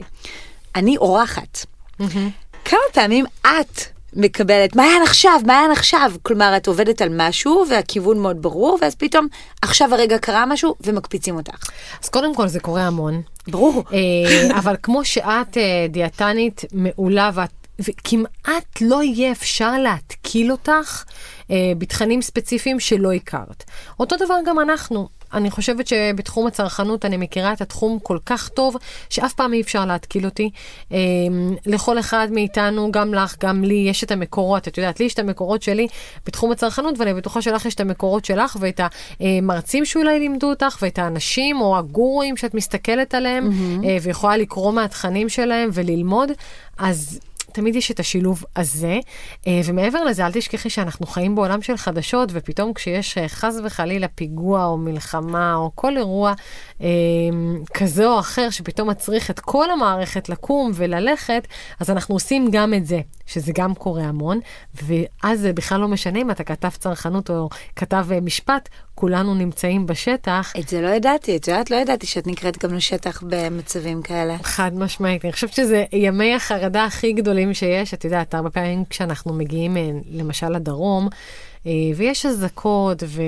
אני 0.76 0.96
אורחת. 0.96 1.66
כמה 2.64 2.80
פעמים 2.92 3.24
את 3.42 3.97
מקבלת, 4.12 4.76
מעיין 4.76 5.02
עכשיו, 5.02 5.40
מעיין 5.46 5.70
עכשיו. 5.70 6.12
כלומר, 6.22 6.56
את 6.56 6.66
עובדת 6.66 7.02
על 7.02 7.08
משהו 7.16 7.64
והכיוון 7.70 8.18
מאוד 8.18 8.42
ברור, 8.42 8.78
ואז 8.82 8.94
פתאום, 8.94 9.26
עכשיו 9.62 9.94
הרגע 9.94 10.18
קרה 10.18 10.46
משהו 10.46 10.74
ומקפיצים 10.80 11.36
אותך. 11.36 11.70
אז 12.02 12.08
קודם 12.08 12.34
כל 12.34 12.48
זה 12.48 12.60
קורה 12.60 12.82
המון. 12.82 13.22
ברור. 13.48 13.84
אה, 13.92 14.58
אבל 14.60 14.76
כמו 14.82 15.04
שאת 15.04 15.56
אה, 15.56 15.86
דיאטנית 15.88 16.64
מעולה 16.72 17.30
ואת 17.34 17.50
וכמעט 17.80 18.80
לא 18.80 19.02
יהיה 19.02 19.32
אפשר 19.32 19.78
להתקיל 19.78 20.52
אותך 20.52 21.04
אה, 21.50 21.56
בתכנים 21.78 22.22
ספציפיים 22.22 22.80
שלא 22.80 23.12
הכרת. 23.12 23.64
אותו 24.00 24.16
דבר 24.16 24.34
גם 24.46 24.58
אנחנו. 24.58 25.08
אני 25.34 25.50
חושבת 25.50 25.86
שבתחום 25.86 26.46
הצרכנות 26.46 27.04
אני 27.04 27.16
מכירה 27.16 27.52
את 27.52 27.60
התחום 27.60 27.98
כל 28.02 28.18
כך 28.26 28.48
טוב, 28.48 28.76
שאף 29.10 29.32
פעם 29.32 29.52
אי 29.52 29.60
אפשר 29.60 29.86
להתקיל 29.86 30.24
אותי. 30.24 30.50
אה, 30.92 30.98
לכל 31.66 31.98
אחד 31.98 32.28
מאיתנו, 32.30 32.92
גם 32.92 33.14
לך, 33.14 33.36
גם 33.40 33.64
לי, 33.64 33.74
יש 33.74 34.04
את 34.04 34.10
המקורות. 34.10 34.68
את 34.68 34.78
יודעת, 34.78 35.00
לי 35.00 35.06
יש 35.06 35.14
את 35.14 35.18
המקורות 35.18 35.62
שלי 35.62 35.86
בתחום 36.26 36.52
הצרכנות, 36.52 36.98
ואני 36.98 37.14
בטוחה 37.14 37.42
שלך 37.42 37.66
יש 37.66 37.74
את 37.74 37.80
המקורות 37.80 38.24
שלך, 38.24 38.56
ואת 38.60 38.80
המרצים 39.20 39.84
שאולי 39.84 40.18
לימדו 40.18 40.50
אותך, 40.50 40.78
ואת 40.82 40.98
האנשים 40.98 41.60
או 41.60 41.78
הגורואים 41.78 42.36
שאת 42.36 42.54
מסתכלת 42.54 43.14
עליהם, 43.14 43.50
mm-hmm. 43.50 43.86
אה, 43.86 43.96
ויכולה 44.02 44.36
לקרוא 44.36 44.72
מהתכנים 44.72 45.28
שלהם 45.28 45.70
וללמוד. 45.72 46.30
אז 46.78 47.20
תמיד 47.58 47.76
יש 47.76 47.90
את 47.90 48.00
השילוב 48.00 48.44
הזה. 48.56 48.98
אה, 49.46 49.60
ומעבר 49.64 50.04
לזה, 50.04 50.26
אל 50.26 50.32
תשכחי 50.32 50.70
שאנחנו 50.70 51.06
חיים 51.06 51.34
בעולם 51.34 51.62
של 51.62 51.76
חדשות, 51.76 52.28
ופתאום 52.32 52.72
כשיש 52.72 53.18
אה, 53.18 53.28
חס 53.28 53.54
וחלילה 53.64 54.08
פיגוע 54.08 54.64
או 54.64 54.76
מלחמה 54.76 55.54
או 55.54 55.70
כל 55.74 55.96
אירוע 55.96 56.32
אה, 56.82 56.86
כזה 57.74 58.06
או 58.06 58.20
אחר, 58.20 58.50
שפתאום 58.50 58.90
מצריך 58.90 59.30
את 59.30 59.40
כל 59.40 59.70
המערכת 59.70 60.28
לקום 60.28 60.70
וללכת, 60.74 61.46
אז 61.80 61.90
אנחנו 61.90 62.14
עושים 62.14 62.48
גם 62.50 62.74
את 62.74 62.86
זה, 62.86 63.00
שזה 63.26 63.52
גם 63.54 63.74
קורה 63.74 64.02
המון, 64.02 64.40
ואז 64.74 65.40
זה 65.40 65.52
בכלל 65.52 65.80
לא 65.80 65.88
משנה 65.88 66.18
אם 66.18 66.30
אתה 66.30 66.44
כתב 66.44 66.68
צרכנות 66.68 67.30
או 67.30 67.48
כתב 67.76 68.06
משפט, 68.22 68.68
כולנו 68.94 69.34
נמצאים 69.34 69.86
בשטח. 69.86 70.52
את 70.58 70.68
זה 70.68 70.80
לא 70.80 70.88
ידעתי, 70.88 71.36
את 71.36 71.48
יודעת, 71.48 71.70
לא 71.70 71.76
ידעתי 71.76 72.06
שאת 72.06 72.26
נקראת 72.26 72.64
גם 72.64 72.74
לשטח 72.74 73.22
במצבים 73.26 74.02
כאלה. 74.02 74.36
חד 74.42 74.70
משמעית, 74.74 75.24
אני 75.24 75.32
חושבת 75.32 75.52
שזה 75.52 75.84
ימי 75.92 76.34
החרדה 76.34 76.84
הכי 76.84 77.12
גדולים 77.12 77.47
שיש, 77.54 77.94
את 77.94 78.04
יודעת, 78.04 78.34
הרבה 78.34 78.50
פעמים 78.50 78.84
כשאנחנו 78.90 79.32
מגיעים 79.32 79.76
אה, 79.76 79.90
למשל 80.10 80.48
לדרום, 80.48 81.08
אה, 81.66 81.72
ויש 81.96 82.26
אזעקות 82.26 83.02
ו... 83.06 83.22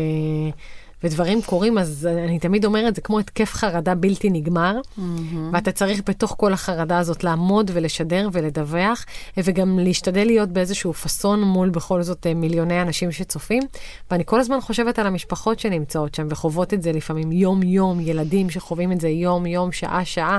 ודברים 1.04 1.42
קורים, 1.42 1.78
אז 1.78 2.08
אני 2.24 2.38
תמיד 2.38 2.64
אומרת, 2.64 2.94
זה 2.94 3.00
כמו 3.00 3.18
התקף 3.18 3.52
חרדה 3.54 3.94
בלתי 3.94 4.30
נגמר, 4.30 4.80
mm-hmm. 4.80 5.02
ואתה 5.52 5.72
צריך 5.72 6.02
בתוך 6.06 6.34
כל 6.38 6.52
החרדה 6.52 6.98
הזאת 6.98 7.24
לעמוד 7.24 7.70
ולשדר 7.74 8.28
ולדווח, 8.32 9.04
וגם 9.36 9.78
להשתדל 9.78 10.24
להיות 10.24 10.48
באיזשהו 10.48 10.92
פאסון 10.92 11.42
מול 11.42 11.68
בכל 11.68 12.02
זאת 12.02 12.26
אה, 12.26 12.34
מיליוני 12.34 12.82
אנשים 12.82 13.12
שצופים. 13.12 13.62
ואני 14.10 14.22
כל 14.26 14.40
הזמן 14.40 14.60
חושבת 14.60 14.98
על 14.98 15.06
המשפחות 15.06 15.58
שנמצאות 15.60 16.14
שם 16.14 16.26
וחוות 16.30 16.74
את 16.74 16.82
זה 16.82 16.92
לפעמים 16.92 17.32
יום-יום, 17.32 18.00
ילדים 18.00 18.50
שחווים 18.50 18.92
את 18.92 19.00
זה 19.00 19.08
יום-יום, 19.08 19.72
שעה-שעה, 19.72 20.38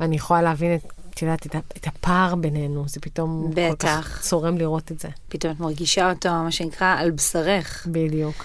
ואני 0.00 0.16
יכולה 0.16 0.42
להבין 0.42 0.74
את... 0.74 1.01
את 1.14 1.22
יודעת, 1.22 1.46
את, 1.76 1.86
הפער 1.86 2.34
בינינו, 2.34 2.84
זה 2.88 3.00
פתאום 3.00 3.50
בטח. 3.54 3.96
כל 3.96 4.02
כך 4.02 4.20
צורם 4.22 4.58
לראות 4.58 4.92
את 4.92 4.98
זה. 5.00 5.08
פתאום 5.28 5.52
את 5.52 5.60
מרגישה 5.60 6.10
אותו, 6.10 6.30
מה 6.30 6.52
שנקרא, 6.52 6.94
על 6.98 7.10
בשרך. 7.10 7.86
בדיוק. 7.90 8.44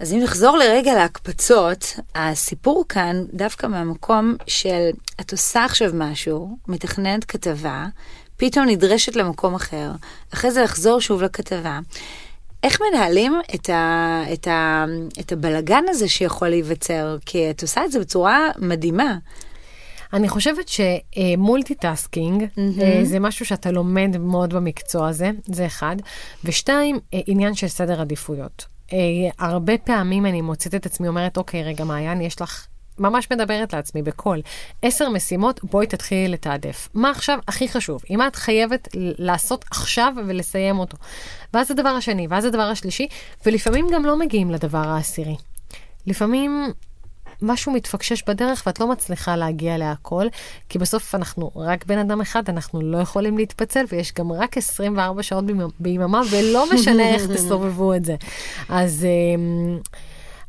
אז 0.00 0.12
אם 0.12 0.20
נחזור 0.22 0.56
לרגע 0.56 0.94
להקפצות, 0.94 1.98
הסיפור 2.14 2.84
כאן 2.88 3.24
דווקא 3.32 3.66
מהמקום 3.66 4.36
של 4.46 4.90
את 5.20 5.32
עושה 5.32 5.64
עכשיו 5.64 5.90
משהו, 5.94 6.58
מתכננת 6.68 7.24
כתבה, 7.24 7.86
פתאום 8.36 8.66
נדרשת 8.66 9.16
למקום 9.16 9.54
אחר, 9.54 9.90
אחרי 10.34 10.50
זה 10.50 10.62
לחזור 10.62 11.00
שוב 11.00 11.22
לכתבה. 11.22 11.80
איך 12.62 12.78
מנהלים 12.80 13.40
את, 13.54 13.70
ה, 13.70 14.22
את, 14.32 14.46
ה, 14.48 14.84
את 15.20 15.32
הבלגן 15.32 15.84
הזה 15.88 16.08
שיכול 16.08 16.48
להיווצר? 16.48 17.16
כי 17.26 17.50
את 17.50 17.62
עושה 17.62 17.84
את 17.84 17.92
זה 17.92 18.00
בצורה 18.00 18.48
מדהימה. 18.58 19.18
אני 20.12 20.28
חושבת 20.28 20.68
ש 20.68 20.93
multitasking 20.93 22.42
mm-hmm. 22.42 23.04
זה 23.04 23.20
משהו 23.20 23.46
שאתה 23.46 23.70
לומד 23.70 24.16
מאוד 24.20 24.54
במקצוע 24.54 25.08
הזה, 25.08 25.30
זה 25.46 25.66
אחד. 25.66 25.96
ושתיים, 26.44 26.98
אה, 27.14 27.20
עניין 27.26 27.54
של 27.54 27.68
סדר 27.68 28.00
עדיפויות. 28.00 28.66
אה, 28.92 28.98
הרבה 29.38 29.78
פעמים 29.78 30.26
אני 30.26 30.40
מוצאת 30.40 30.74
את 30.74 30.86
עצמי 30.86 31.08
אומרת, 31.08 31.36
אוקיי, 31.36 31.62
רגע, 31.62 31.84
מעיין, 31.84 32.20
יש 32.20 32.40
לך... 32.40 32.66
ממש 32.98 33.28
מדברת 33.30 33.72
לעצמי 33.72 34.02
בקול. 34.02 34.40
עשר 34.82 35.08
משימות, 35.08 35.60
בואי 35.64 35.86
תתחילי 35.86 36.28
לתעדף. 36.28 36.88
מה 36.94 37.10
עכשיו 37.10 37.38
הכי 37.48 37.68
חשוב? 37.68 38.02
אם 38.10 38.26
את 38.26 38.36
חייבת 38.36 38.88
לעשות 38.94 39.64
עכשיו 39.70 40.14
ולסיים 40.26 40.78
אותו. 40.78 40.96
ואז 41.54 41.70
הדבר 41.70 41.88
השני, 41.88 42.26
ואז 42.30 42.44
הדבר 42.44 42.62
השלישי, 42.62 43.08
ולפעמים 43.46 43.86
גם 43.92 44.04
לא 44.04 44.18
מגיעים 44.18 44.50
לדבר 44.50 44.88
העשירי. 44.88 45.36
לפעמים 46.06 46.72
משהו 47.42 47.72
מתפקשש 47.72 48.22
בדרך 48.28 48.62
ואת 48.66 48.80
לא 48.80 48.86
מצליחה 48.86 49.36
להגיע 49.36 49.78
להכל, 49.78 50.26
כי 50.68 50.78
בסוף 50.78 51.14
אנחנו 51.14 51.50
רק 51.56 51.86
בן 51.86 51.98
אדם 51.98 52.20
אחד, 52.20 52.48
אנחנו 52.48 52.80
לא 52.80 52.98
יכולים 52.98 53.38
להתפצל, 53.38 53.84
ויש 53.88 54.12
גם 54.14 54.32
רק 54.32 54.56
24 54.56 55.22
שעות 55.22 55.44
ביממה, 55.80 56.20
ולא 56.30 56.64
משנה 56.74 57.08
איך 57.08 57.26
תסובבו 57.26 57.94
את 57.94 58.04
זה. 58.04 58.16
אז... 58.68 59.06
אמ, 59.34 59.78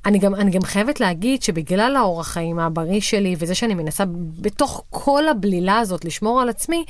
אני 0.05 0.19
גם, 0.19 0.35
אני 0.35 0.51
גם 0.51 0.61
חייבת 0.61 0.99
להגיד 0.99 1.43
שבגלל 1.43 1.95
האורח 1.95 2.27
חיים 2.27 2.59
הבריא 2.59 3.01
שלי, 3.01 3.35
וזה 3.39 3.55
שאני 3.55 3.73
מנסה 3.73 4.03
בתוך 4.41 4.83
כל 4.89 5.27
הבלילה 5.27 5.79
הזאת 5.79 6.05
לשמור 6.05 6.41
על 6.41 6.49
עצמי, 6.49 6.85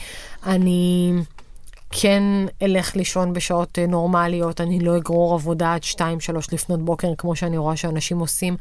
אני 0.46 1.14
כן 1.92 2.24
אלך 2.62 2.96
לישון 2.96 3.34
בשעות 3.34 3.80
אה, 3.80 3.88
נורמליות, 3.88 4.62
אני 4.62 4.80
לא 4.80 4.98
אגרור 4.98 5.34
עבודה 5.34 5.74
עד 5.74 5.82
2-3 5.84 5.98
לפנות 6.52 6.82
בוקר, 6.82 7.14
כמו 7.18 7.36
שאני 7.36 7.58
רואה 7.58 7.78
שאנשים 7.78 8.20
עושים. 8.20 8.58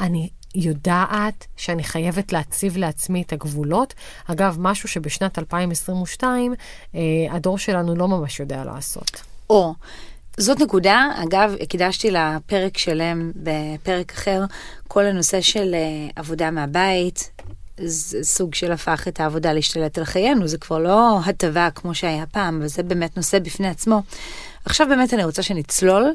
אני 0.00 0.28
יודעת 0.54 1.46
שאני 1.56 1.84
חייבת 1.84 2.32
להציב 2.32 2.76
לעצמי 2.76 3.22
את 3.22 3.32
הגבולות. 3.32 3.94
אגב, 4.26 4.56
משהו 4.60 4.88
שבשנת 4.88 5.38
2022 5.38 6.54
אה, 6.94 7.00
הדור 7.30 7.58
שלנו 7.58 7.94
לא 7.94 8.08
ממש 8.08 8.40
יודע 8.40 8.64
לעשות. 8.64 9.22
או, 9.50 9.74
זאת 10.36 10.60
נקודה, 10.60 11.08
אגב, 11.14 11.54
הקדשתי 11.60 12.10
לה 12.10 12.38
פרק 12.46 12.78
שלם 12.78 13.32
בפרק 13.36 14.12
אחר, 14.12 14.44
כל 14.88 15.04
הנושא 15.06 15.40
של 15.40 15.74
אה, 15.74 16.08
עבודה 16.16 16.50
מהבית, 16.50 17.30
זה 17.76 18.18
סוג 18.24 18.54
של 18.54 18.72
הפך 18.72 19.08
את 19.08 19.20
העבודה 19.20 19.52
להשתלט 19.52 19.98
על 19.98 20.04
חיינו, 20.04 20.48
זה 20.48 20.58
כבר 20.58 20.78
לא 20.78 21.18
הטבה 21.26 21.68
כמו 21.74 21.94
שהיה 21.94 22.26
פעם, 22.26 22.60
וזה 22.62 22.82
באמת 22.82 23.16
נושא 23.16 23.38
בפני 23.38 23.68
עצמו. 23.68 24.02
עכשיו 24.64 24.86
באמת 24.88 25.14
אני 25.14 25.24
רוצה 25.24 25.42
שנצלול 25.42 26.14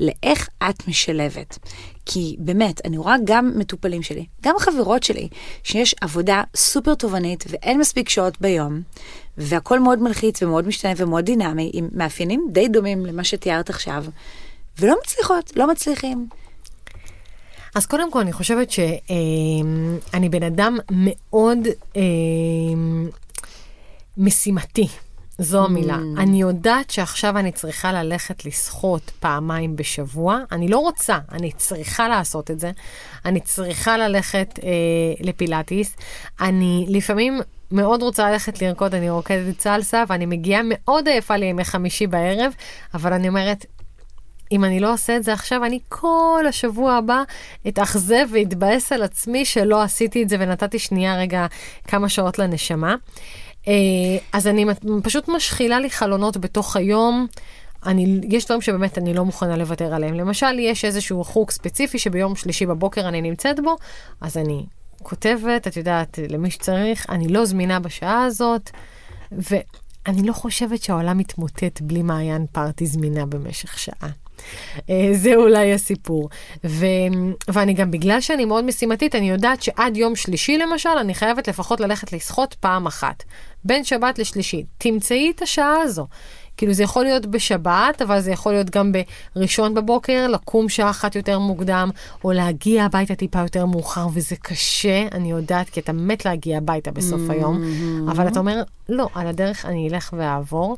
לאיך 0.00 0.48
את 0.70 0.88
משלבת. 0.88 1.58
כי 2.10 2.36
באמת, 2.38 2.80
אני 2.84 2.98
רואה 2.98 3.16
גם 3.24 3.52
מטופלים 3.56 4.02
שלי, 4.02 4.26
גם 4.42 4.54
חברות 4.58 5.02
שלי, 5.02 5.28
שיש 5.62 5.94
עבודה 6.00 6.42
סופר 6.56 6.94
תובענית 6.94 7.44
ואין 7.48 7.78
מספיק 7.78 8.08
שעות 8.08 8.40
ביום, 8.40 8.82
והכל 9.38 9.80
מאוד 9.80 10.02
מלחיץ 10.02 10.42
ומאוד 10.42 10.66
משתנה 10.66 10.92
ומאוד 10.96 11.24
דינמי, 11.24 11.70
עם 11.74 11.88
מאפיינים 11.92 12.48
די 12.52 12.68
דומים 12.68 13.06
למה 13.06 13.24
שתיארת 13.24 13.70
עכשיו, 13.70 14.04
ולא 14.78 14.94
מצליחות, 15.02 15.52
לא 15.56 15.70
מצליחים. 15.70 16.28
אז 17.74 17.86
קודם 17.86 18.12
כל, 18.12 18.20
אני 18.20 18.32
חושבת 18.32 18.70
שאני 18.70 20.26
אה, 20.26 20.28
בן 20.30 20.42
אדם 20.42 20.78
מאוד 20.90 21.58
אה, 21.96 22.02
משימתי. 24.18 24.88
זו 25.38 25.64
המילה. 25.64 25.96
Mm. 25.96 26.20
אני 26.20 26.40
יודעת 26.40 26.90
שעכשיו 26.90 27.38
אני 27.38 27.52
צריכה 27.52 27.92
ללכת 27.92 28.44
לשחות 28.44 29.10
פעמיים 29.20 29.76
בשבוע. 29.76 30.38
אני 30.52 30.68
לא 30.68 30.78
רוצה, 30.78 31.18
אני 31.32 31.52
צריכה 31.52 32.08
לעשות 32.08 32.50
את 32.50 32.60
זה. 32.60 32.70
אני 33.24 33.40
צריכה 33.40 33.96
ללכת 33.96 34.58
אה, 34.62 34.68
לפילאטיס. 35.20 35.96
אני 36.40 36.86
לפעמים 36.88 37.40
מאוד 37.70 38.02
רוצה 38.02 38.30
ללכת 38.30 38.62
לרקוד, 38.62 38.94
אני 38.94 39.10
רוקדת 39.10 39.60
סלסה, 39.60 40.04
ואני 40.08 40.26
מגיעה 40.26 40.62
מאוד 40.64 41.08
עייפה 41.08 41.36
לימי 41.36 41.64
חמישי 41.64 42.06
בערב, 42.06 42.52
אבל 42.94 43.12
אני 43.12 43.28
אומרת, 43.28 43.66
אם 44.52 44.64
אני 44.64 44.80
לא 44.80 44.92
אעשה 44.92 45.16
את 45.16 45.24
זה 45.24 45.32
עכשיו, 45.32 45.64
אני 45.64 45.78
כל 45.88 46.44
השבוע 46.48 46.94
הבא 46.94 47.22
אתאכזב 47.68 48.26
ואתבאס 48.32 48.92
על 48.92 49.02
עצמי 49.02 49.44
שלא 49.44 49.82
עשיתי 49.82 50.22
את 50.22 50.28
זה 50.28 50.36
ונתתי 50.40 50.78
שנייה 50.78 51.16
רגע 51.16 51.46
כמה 51.88 52.08
שעות 52.08 52.38
לנשמה. 52.38 52.94
אה, 53.68 54.18
אז 54.32 54.46
אני 54.46 54.64
פשוט 55.02 55.28
משחילה 55.28 55.80
לי 55.80 55.90
חלונות 55.90 56.36
בתוך 56.36 56.76
היום. 56.76 57.26
אני, 57.86 58.20
יש 58.28 58.44
דברים 58.44 58.60
שבאמת 58.60 58.98
אני 58.98 59.14
לא 59.14 59.24
מוכנה 59.24 59.56
לוותר 59.56 59.94
עליהם. 59.94 60.14
למשל, 60.14 60.58
יש 60.58 60.84
איזשהו 60.84 61.24
חוג 61.24 61.50
ספציפי 61.50 61.98
שביום 61.98 62.36
שלישי 62.36 62.66
בבוקר 62.66 63.08
אני 63.08 63.20
נמצאת 63.20 63.60
בו, 63.60 63.76
אז 64.20 64.36
אני 64.36 64.66
כותבת, 65.02 65.66
את 65.66 65.76
יודעת, 65.76 66.18
למי 66.28 66.50
שצריך, 66.50 67.06
אני 67.10 67.28
לא 67.28 67.44
זמינה 67.44 67.80
בשעה 67.80 68.24
הזאת, 68.24 68.70
ואני 69.32 70.22
לא 70.22 70.32
חושבת 70.32 70.82
שהעולם 70.82 71.18
מתמוטט 71.18 71.80
בלי 71.80 72.02
מעיין 72.02 72.46
פארטי 72.52 72.86
זמינה 72.86 73.26
במשך 73.26 73.78
שעה. 73.78 74.10
אה, 74.90 75.10
זה 75.12 75.34
אולי 75.34 75.72
הסיפור. 75.72 76.28
ו... 76.64 76.86
ואני 77.48 77.74
גם, 77.74 77.90
בגלל 77.90 78.20
שאני 78.20 78.44
מאוד 78.44 78.64
משימתית, 78.64 79.14
אני 79.14 79.30
יודעת 79.30 79.62
שעד 79.62 79.96
יום 79.96 80.16
שלישי 80.16 80.58
למשל, 80.58 80.88
אני 81.00 81.14
חייבת 81.14 81.48
לפחות 81.48 81.80
ללכת 81.80 82.12
לשחות 82.12 82.54
פעם 82.54 82.86
אחת. 82.86 83.22
בין 83.64 83.84
שבת 83.84 84.18
לשלישי. 84.18 84.64
תמצאי 84.78 85.32
את 85.36 85.42
השעה 85.42 85.76
הזו. 85.82 86.06
כאילו 86.58 86.72
זה 86.72 86.82
יכול 86.82 87.04
להיות 87.04 87.26
בשבת, 87.26 88.02
אבל 88.02 88.20
זה 88.20 88.30
יכול 88.30 88.52
להיות 88.52 88.70
גם 88.70 88.92
בראשון 89.36 89.74
בבוקר, 89.74 90.26
לקום 90.28 90.68
שעה 90.68 90.90
אחת 90.90 91.16
יותר 91.16 91.38
מוקדם, 91.38 91.90
או 92.24 92.32
להגיע 92.32 92.84
הביתה 92.84 93.14
טיפה 93.14 93.38
יותר 93.38 93.66
מאוחר, 93.66 94.06
וזה 94.14 94.36
קשה, 94.36 95.06
אני 95.12 95.30
יודעת, 95.30 95.70
כי 95.70 95.80
אתה 95.80 95.92
מת 95.92 96.24
להגיע 96.24 96.58
הביתה 96.58 96.90
בסוף 96.90 97.20
mm-hmm. 97.28 97.32
היום, 97.32 97.62
אבל 98.08 98.28
אתה 98.28 98.38
אומר, 98.38 98.62
לא, 98.88 99.08
על 99.14 99.26
הדרך 99.26 99.64
אני 99.66 99.88
אלך 99.88 100.14
ואעבור. 100.16 100.76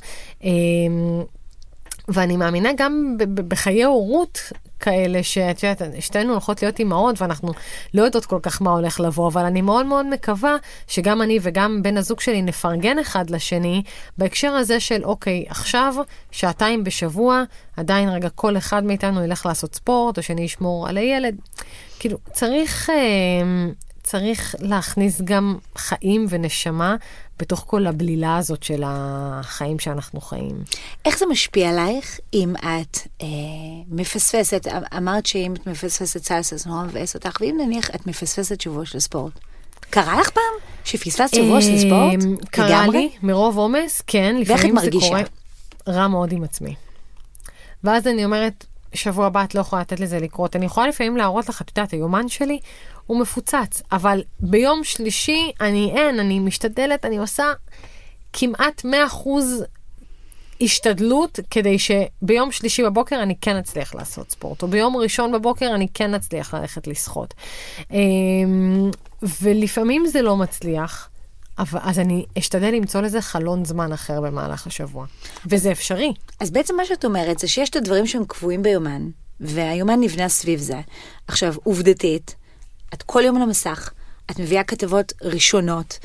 ואני 2.13 2.37
מאמינה 2.37 2.71
גם 2.77 3.17
בחיי 3.35 3.85
הורות 3.85 4.53
כאלה, 4.81 5.23
שאת 5.23 5.63
יודעת, 5.63 5.83
שתינו 6.01 6.33
הולכות 6.33 6.63
להיות 6.63 6.79
אימהות 6.79 7.23
ואנחנו 7.23 7.53
לא 7.95 8.03
יודעות 8.03 8.27
כל 8.27 8.39
כך 8.43 8.63
מה 8.63 8.71
הולך 8.71 9.01
לבוא, 9.01 9.29
אבל 9.29 9.45
אני 9.45 9.63
מאוד 9.63 9.87
מאוד 9.87 10.07
מקווה 10.07 10.57
שגם 10.87 11.23
אני 11.23 11.39
וגם 11.43 11.83
בן 11.83 11.97
הזוג 11.97 12.21
שלי 12.21 12.43
נפרגן 12.43 12.99
אחד 12.99 13.31
לשני, 13.31 13.83
בהקשר 14.19 14.49
הזה 14.53 14.81
של, 14.81 15.05
אוקיי, 15.05 15.45
עכשיו, 15.49 15.95
שעתיים 16.31 16.85
בשבוע, 16.85 17.43
עדיין 17.77 18.09
רגע 18.09 18.29
כל 18.29 18.57
אחד 18.57 18.85
מאיתנו 18.85 19.25
ילך 19.25 19.47
לעשות 19.47 19.75
ספורט, 19.75 20.19
או 20.19 20.23
שאני 20.23 20.47
אשמור 20.47 20.89
על 20.89 20.97
הילד. 20.97 21.35
כאילו, 21.99 22.19
צריך... 22.33 22.91
אה, 22.91 23.71
צריך 24.03 24.55
להכניס 24.59 25.21
גם 25.21 25.57
חיים 25.77 26.27
ונשמה 26.29 26.97
בתוך 27.41 27.65
כל 27.67 27.87
הבלילה 27.87 28.37
הזאת 28.37 28.63
של 28.63 28.83
החיים 28.87 29.79
שאנחנו 29.79 30.21
חיים. 30.21 30.65
איך 31.05 31.19
זה 31.19 31.27
משפיע 31.27 31.71
עלייך 31.71 32.21
אם 32.35 32.55
את 32.57 32.99
אה, 33.23 33.27
מפספסת, 33.89 34.67
אמרת 34.97 35.27
שאם 35.27 35.55
את 35.55 35.67
מפספסת 35.67 36.25
סלסה 36.25 36.57
זה 36.57 36.71
נורא 36.71 36.85
מבאס 36.85 37.15
אותך, 37.15 37.37
ואם 37.41 37.59
נניח 37.65 37.91
את 37.91 38.07
מפספסת 38.07 38.61
שבוע 38.61 38.87
של 38.87 38.99
ספורט? 38.99 39.33
קרה 39.91 40.21
לך 40.21 40.31
פעם 40.31 40.43
שפספסת 40.85 41.35
שבוע 41.35 41.63
של 41.63 41.79
ספורט? 41.79 42.23
אמ, 42.25 42.37
קרה 42.51 42.87
לי, 42.87 43.11
מרוב 43.23 43.59
עומס, 43.59 44.03
כן, 44.07 44.37
לפעמים 44.37 44.81
זה 44.81 44.91
קורה 44.91 45.23
רע 45.89 46.09
מאוד 46.09 46.33
עם 46.33 46.45
עצמי. 46.45 46.75
ואז 47.85 48.07
אני 48.07 48.25
אומרת, 48.25 48.67
שבוע 48.95 49.27
הבא 49.27 49.45
את 49.45 49.55
לא 49.55 49.61
יכולה 49.61 49.83
לתת 49.83 50.01
לזה 50.01 50.19
לקרות. 50.19 50.57
אני 50.57 50.67
יכולה 50.67 50.89
לפעמים 50.89 51.17
להראות 51.17 51.49
לך, 51.49 51.63
את 51.63 51.69
יודעת, 51.69 51.91
היומן 51.91 52.29
שלי 52.29 52.59
הוא 53.07 53.21
מפוצץ, 53.21 53.83
אבל 53.93 54.23
ביום 54.41 54.85
שלישי 54.85 55.53
אני 55.61 55.93
אין, 55.97 56.21
אני 56.21 56.39
משתדלת, 56.39 57.05
אני 57.05 57.19
עושה 57.19 57.45
כמעט 58.33 58.85
100% 58.85 58.89
השתדלות 60.61 61.41
כדי 61.51 61.77
שביום 61.79 62.53
שלישי 62.53 62.83
בבוקר 62.83 63.23
אני 63.23 63.35
כן 63.41 63.57
אצליח 63.57 63.95
לעשות 63.95 64.31
ספורט, 64.31 64.63
או 64.63 64.69
ביום 64.69 64.97
ראשון 64.97 65.33
בבוקר 65.33 65.75
אני 65.75 65.89
כן 65.95 66.15
אצליח 66.15 66.55
ללכת 66.55 66.87
לשחות. 66.87 67.35
אמ, 67.91 68.91
ולפעמים 69.43 70.07
זה 70.07 70.23
לא 70.23 70.37
מצליח. 70.37 71.11
אבל, 71.61 71.81
אז 71.83 71.99
אני 71.99 72.25
אשתדל 72.39 72.71
למצוא 72.71 73.01
לזה 73.01 73.21
חלון 73.21 73.65
זמן 73.65 73.93
אחר 73.93 74.21
במהלך 74.21 74.67
השבוע, 74.67 75.07
וזה 75.47 75.73
אפשרי. 75.73 76.13
אז 76.41 76.51
בעצם 76.51 76.77
מה 76.77 76.85
שאת 76.85 77.05
אומרת 77.05 77.39
זה 77.39 77.49
שיש 77.49 77.71
את 77.71 77.77
הדברים 77.77 78.07
שהם 78.07 78.25
קבועים 78.25 78.63
ביומן, 78.63 79.09
והיומן 79.41 80.01
נבנה 80.01 80.29
סביב 80.29 80.61
זה. 80.61 80.81
עכשיו, 81.29 81.55
עובדתית, 81.65 82.35
את 82.95 83.03
כל 83.03 83.23
יום 83.25 83.37
על 83.37 83.43
המסך, 83.43 83.91
את 84.31 84.39
מביאה 84.39 84.65
כתבות 84.65 85.13
ראשונות, 85.23 85.99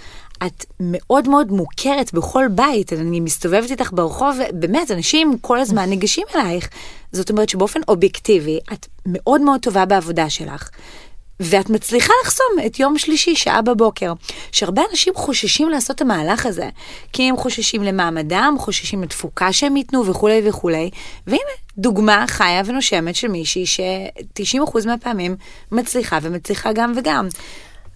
את 0.46 0.66
מאוד 0.80 1.30
מאוד 1.30 1.52
מוכרת 1.52 2.14
בכל 2.14 2.46
בית, 2.56 2.94
אני 2.94 3.20
מסתובבת 3.20 3.72
איתך 3.72 3.94
ברחוב, 3.94 4.38
באמת, 4.54 4.92
אנשים 4.92 5.38
כל 5.42 5.60
הזמן 5.60 5.90
ניגשים 5.90 6.28
אלייך. 6.36 6.70
זאת 7.12 7.30
אומרת 7.30 7.50
שבאופן 7.50 7.80
אובייקטיבי, 7.88 8.60
את 8.74 8.88
מאוד 9.06 9.42
מאוד 9.42 9.62
טובה 9.62 9.86
בעבודה 9.86 10.30
שלך. 10.30 10.70
ואת 11.40 11.70
מצליחה 11.70 12.14
לחסום 12.24 12.66
את 12.66 12.80
יום 12.80 12.98
שלישי, 12.98 13.36
שעה 13.36 13.62
בבוקר. 13.62 14.14
שהרבה 14.52 14.82
אנשים 14.92 15.14
חוששים 15.16 15.70
לעשות 15.70 15.96
את 15.96 16.02
המהלך 16.02 16.46
הזה, 16.46 16.70
כי 17.14 17.30
הם 17.30 17.38
חוששים 17.38 17.84
למעמדם, 17.84 18.56
חוששים 18.60 19.04
לתפוקה 19.04 19.54
שהם 19.54 19.78
ייתנו 19.78 20.06
וכולי 20.06 20.42
וכולי. 20.50 20.90
והנה, 21.28 21.40
דוגמה 21.78 22.26
חיה 22.28 22.62
ונושמת 22.66 23.16
של 23.16 23.28
מישהי 23.28 23.66
ש-90% 23.66 24.88
מהפעמים 24.88 25.36
מצליחה 25.72 26.20
ומצליחה 26.22 26.74
גם 26.74 26.94
וגם. 26.96 27.28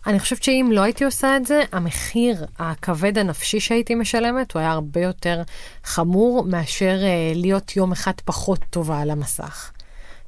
אני 0.08 0.20
חושבת 0.20 0.44
שאם 0.44 0.70
לא 0.74 0.82
הייתי 0.82 1.06
עושה 1.06 1.38
את 1.38 1.46
זה, 1.46 1.64
המחיר 1.72 2.46
הכבד 2.60 3.18
הנפשי 3.18 3.60
שהייתי 3.60 3.96
משלמת, 3.96 4.54
הוא 4.54 4.60
היה 4.60 4.72
הרבה 4.72 5.02
יותר 5.02 5.42
חמור 5.84 6.44
מאשר 6.48 6.98
uh, 7.00 7.38
להיות 7.38 7.76
יום 7.76 7.92
אחד 7.92 8.12
פחות 8.26 8.60
טובה 8.70 9.00
על 9.00 9.10
המסך. 9.10 9.72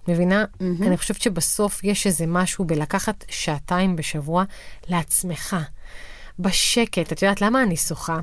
מבינה? 0.07 0.43
Mm-hmm. 0.43 0.85
אני 0.87 0.97
חושבת 0.97 1.21
שבסוף 1.21 1.83
יש 1.83 2.07
איזה 2.07 2.25
משהו 2.27 2.65
בלקחת 2.65 3.25
שעתיים 3.29 3.95
בשבוע 3.95 4.43
לעצמך. 4.87 5.55
בשקט. 6.39 7.11
את 7.11 7.21
יודעת 7.21 7.41
למה 7.41 7.63
אני 7.63 7.77
שוחה? 7.77 8.19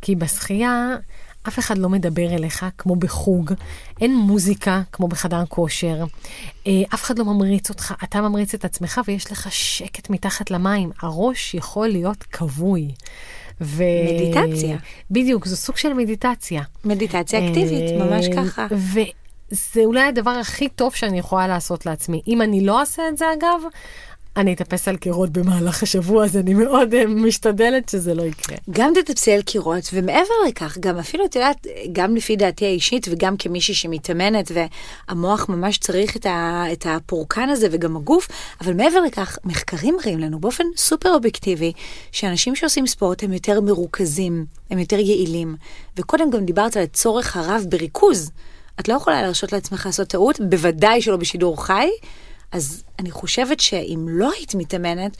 כי 0.00 0.16
בשחייה 0.16 0.96
אף 1.48 1.58
אחד 1.58 1.78
לא 1.78 1.88
מדבר 1.88 2.34
אליך 2.34 2.66
כמו 2.78 2.96
בחוג, 2.96 3.52
אין 4.00 4.16
מוזיקה 4.16 4.82
כמו 4.92 5.08
בחדר 5.08 5.44
כושר, 5.48 6.04
אה, 6.66 6.72
אף 6.94 7.04
אחד 7.04 7.18
לא 7.18 7.24
ממריץ 7.24 7.70
אותך, 7.70 7.94
אתה 8.04 8.20
ממריץ 8.20 8.54
את 8.54 8.64
עצמך 8.64 9.00
ויש 9.06 9.32
לך 9.32 9.52
שקט 9.52 10.10
מתחת 10.10 10.50
למים. 10.50 10.90
הראש 11.02 11.54
יכול 11.54 11.88
להיות 11.88 12.22
כבוי. 12.22 12.88
ו... 13.60 13.84
מדיטציה. 14.14 14.76
בדיוק, 15.10 15.46
זו 15.46 15.56
סוג 15.56 15.76
של 15.76 15.92
מדיטציה. 15.92 16.62
מדיטציה 16.84 17.48
אקטיבית, 17.48 17.92
ממש 18.00 18.26
אה, 18.26 18.44
ככה. 18.44 18.66
זה 19.50 19.80
אולי 19.84 20.02
הדבר 20.02 20.30
הכי 20.30 20.68
טוב 20.68 20.94
שאני 20.94 21.18
יכולה 21.18 21.48
לעשות 21.48 21.86
לעצמי. 21.86 22.20
אם 22.28 22.42
אני 22.42 22.60
לא 22.60 22.80
אעשה 22.80 23.08
את 23.08 23.18
זה, 23.18 23.24
אגב, 23.32 23.62
אני 24.36 24.52
אטפס 24.52 24.88
על 24.88 24.96
קירות 24.96 25.30
במהלך 25.30 25.82
השבוע, 25.82 26.24
אז 26.24 26.36
אני 26.36 26.54
מאוד 26.54 26.94
uh, 26.94 27.06
משתדלת 27.08 27.88
שזה 27.88 28.14
לא 28.14 28.22
יקרה. 28.22 28.56
גם 28.70 28.92
תטפסי 28.94 29.32
על 29.32 29.42
קירות, 29.42 29.90
ומעבר 29.92 30.34
לכך, 30.48 30.78
גם 30.80 30.98
אפילו, 30.98 31.24
את 31.24 31.36
יודעת, 31.36 31.66
גם 31.92 32.16
לפי 32.16 32.36
דעתי 32.36 32.64
האישית, 32.64 33.06
וגם 33.10 33.36
כמישהי 33.36 33.74
שמתאמנת, 33.74 34.52
והמוח 34.54 35.48
ממש 35.48 35.78
צריך 35.78 36.16
את, 36.16 36.26
ה, 36.26 36.64
את 36.72 36.86
הפורקן 36.88 37.48
הזה, 37.48 37.68
וגם 37.70 37.96
הגוף, 37.96 38.28
אבל 38.60 38.72
מעבר 38.74 39.00
לכך, 39.00 39.38
מחקרים 39.44 39.96
מראים 39.96 40.18
לנו 40.18 40.40
באופן 40.40 40.64
סופר 40.76 41.14
אובייקטיבי, 41.14 41.72
שאנשים 42.12 42.56
שעושים 42.56 42.86
ספורט 42.86 43.22
הם 43.22 43.32
יותר 43.32 43.60
מרוכזים, 43.60 44.44
הם 44.70 44.78
יותר 44.78 44.98
יעילים. 44.98 45.56
וקודם 45.96 46.30
גם 46.30 46.44
דיברת 46.44 46.76
על 46.76 46.82
הצורך 46.82 47.36
הרב 47.36 47.64
בריכוז. 47.68 48.30
את 48.80 48.88
לא 48.88 48.94
יכולה 48.94 49.22
להרשות 49.22 49.52
לעצמך 49.52 49.86
לעשות 49.86 50.08
טעות, 50.08 50.40
בוודאי 50.40 51.02
שלא 51.02 51.16
בשידור 51.16 51.64
חי. 51.64 51.88
אז 52.52 52.82
אני 52.98 53.10
חושבת 53.10 53.60
שאם 53.60 54.06
לא 54.08 54.30
היית 54.36 54.54
מתאמנת, 54.54 55.16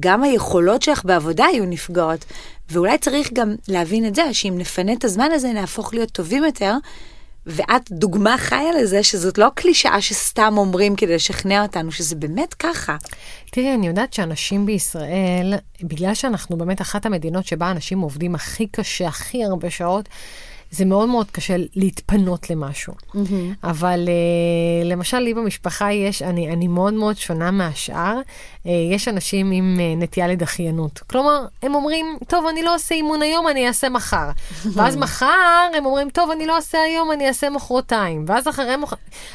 גם 0.00 0.22
היכולות 0.22 0.82
שלך 0.82 1.04
בעבודה 1.04 1.44
היו 1.44 1.64
נפגעות. 1.64 2.24
ואולי 2.70 2.98
צריך 2.98 3.32
גם 3.32 3.54
להבין 3.68 4.06
את 4.06 4.14
זה, 4.14 4.34
שאם 4.34 4.54
נפנה 4.58 4.92
את 4.92 5.04
הזמן 5.04 5.28
הזה, 5.32 5.52
נהפוך 5.52 5.94
להיות 5.94 6.10
טובים 6.10 6.44
יותר. 6.44 6.74
ואת 7.46 7.90
דוגמה 7.90 8.38
חיה 8.38 8.72
לזה 8.80 9.02
שזאת 9.02 9.38
לא 9.38 9.48
קלישאה 9.54 10.00
שסתם 10.00 10.54
אומרים 10.56 10.96
כדי 10.96 11.14
לשכנע 11.14 11.62
אותנו, 11.62 11.92
שזה 11.92 12.16
באמת 12.16 12.54
ככה. 12.54 12.96
תראי, 13.50 13.74
אני 13.74 13.86
יודעת 13.86 14.12
שאנשים 14.12 14.66
בישראל, 14.66 15.54
בגלל 15.82 16.14
שאנחנו 16.14 16.56
באמת 16.56 16.80
אחת 16.80 17.06
המדינות 17.06 17.46
שבה 17.46 17.70
אנשים 17.70 18.00
עובדים 18.00 18.34
הכי 18.34 18.66
קשה, 18.66 19.08
הכי 19.08 19.44
הרבה 19.44 19.70
שעות, 19.70 20.08
זה 20.70 20.84
מאוד 20.84 21.08
מאוד 21.08 21.30
קשה 21.30 21.54
להתפנות 21.76 22.50
למשהו. 22.50 22.92
Mm-hmm. 22.92 23.18
אבל 23.64 24.08
uh, 24.08 24.86
למשל, 24.86 25.18
לי 25.18 25.34
במשפחה 25.34 25.92
יש, 25.92 26.22
אני, 26.22 26.52
אני 26.52 26.68
מאוד 26.68 26.94
מאוד 26.94 27.16
שונה 27.16 27.50
מהשאר, 27.50 28.20
uh, 28.20 28.68
יש 28.92 29.08
אנשים 29.08 29.50
עם 29.50 29.76
uh, 29.78 30.02
נטייה 30.02 30.28
לדחיינות. 30.28 30.98
כלומר, 30.98 31.46
הם 31.62 31.74
אומרים, 31.74 32.18
טוב, 32.28 32.46
אני 32.46 32.62
לא 32.62 32.74
עושה 32.74 32.94
אימון 32.94 33.22
היום, 33.22 33.48
אני 33.48 33.68
אעשה 33.68 33.88
מחר. 33.88 34.30
ואז 34.74 34.96
מחר 34.96 35.68
הם 35.76 35.86
אומרים, 35.86 36.10
טוב, 36.10 36.30
אני 36.30 36.46
לא 36.46 36.56
אעשה 36.56 36.78
היום, 36.78 37.12
אני 37.12 37.28
אעשה 37.28 37.50
מחרתיים. 37.50 38.24
ואז 38.28 38.48
אחרי, 38.48 38.74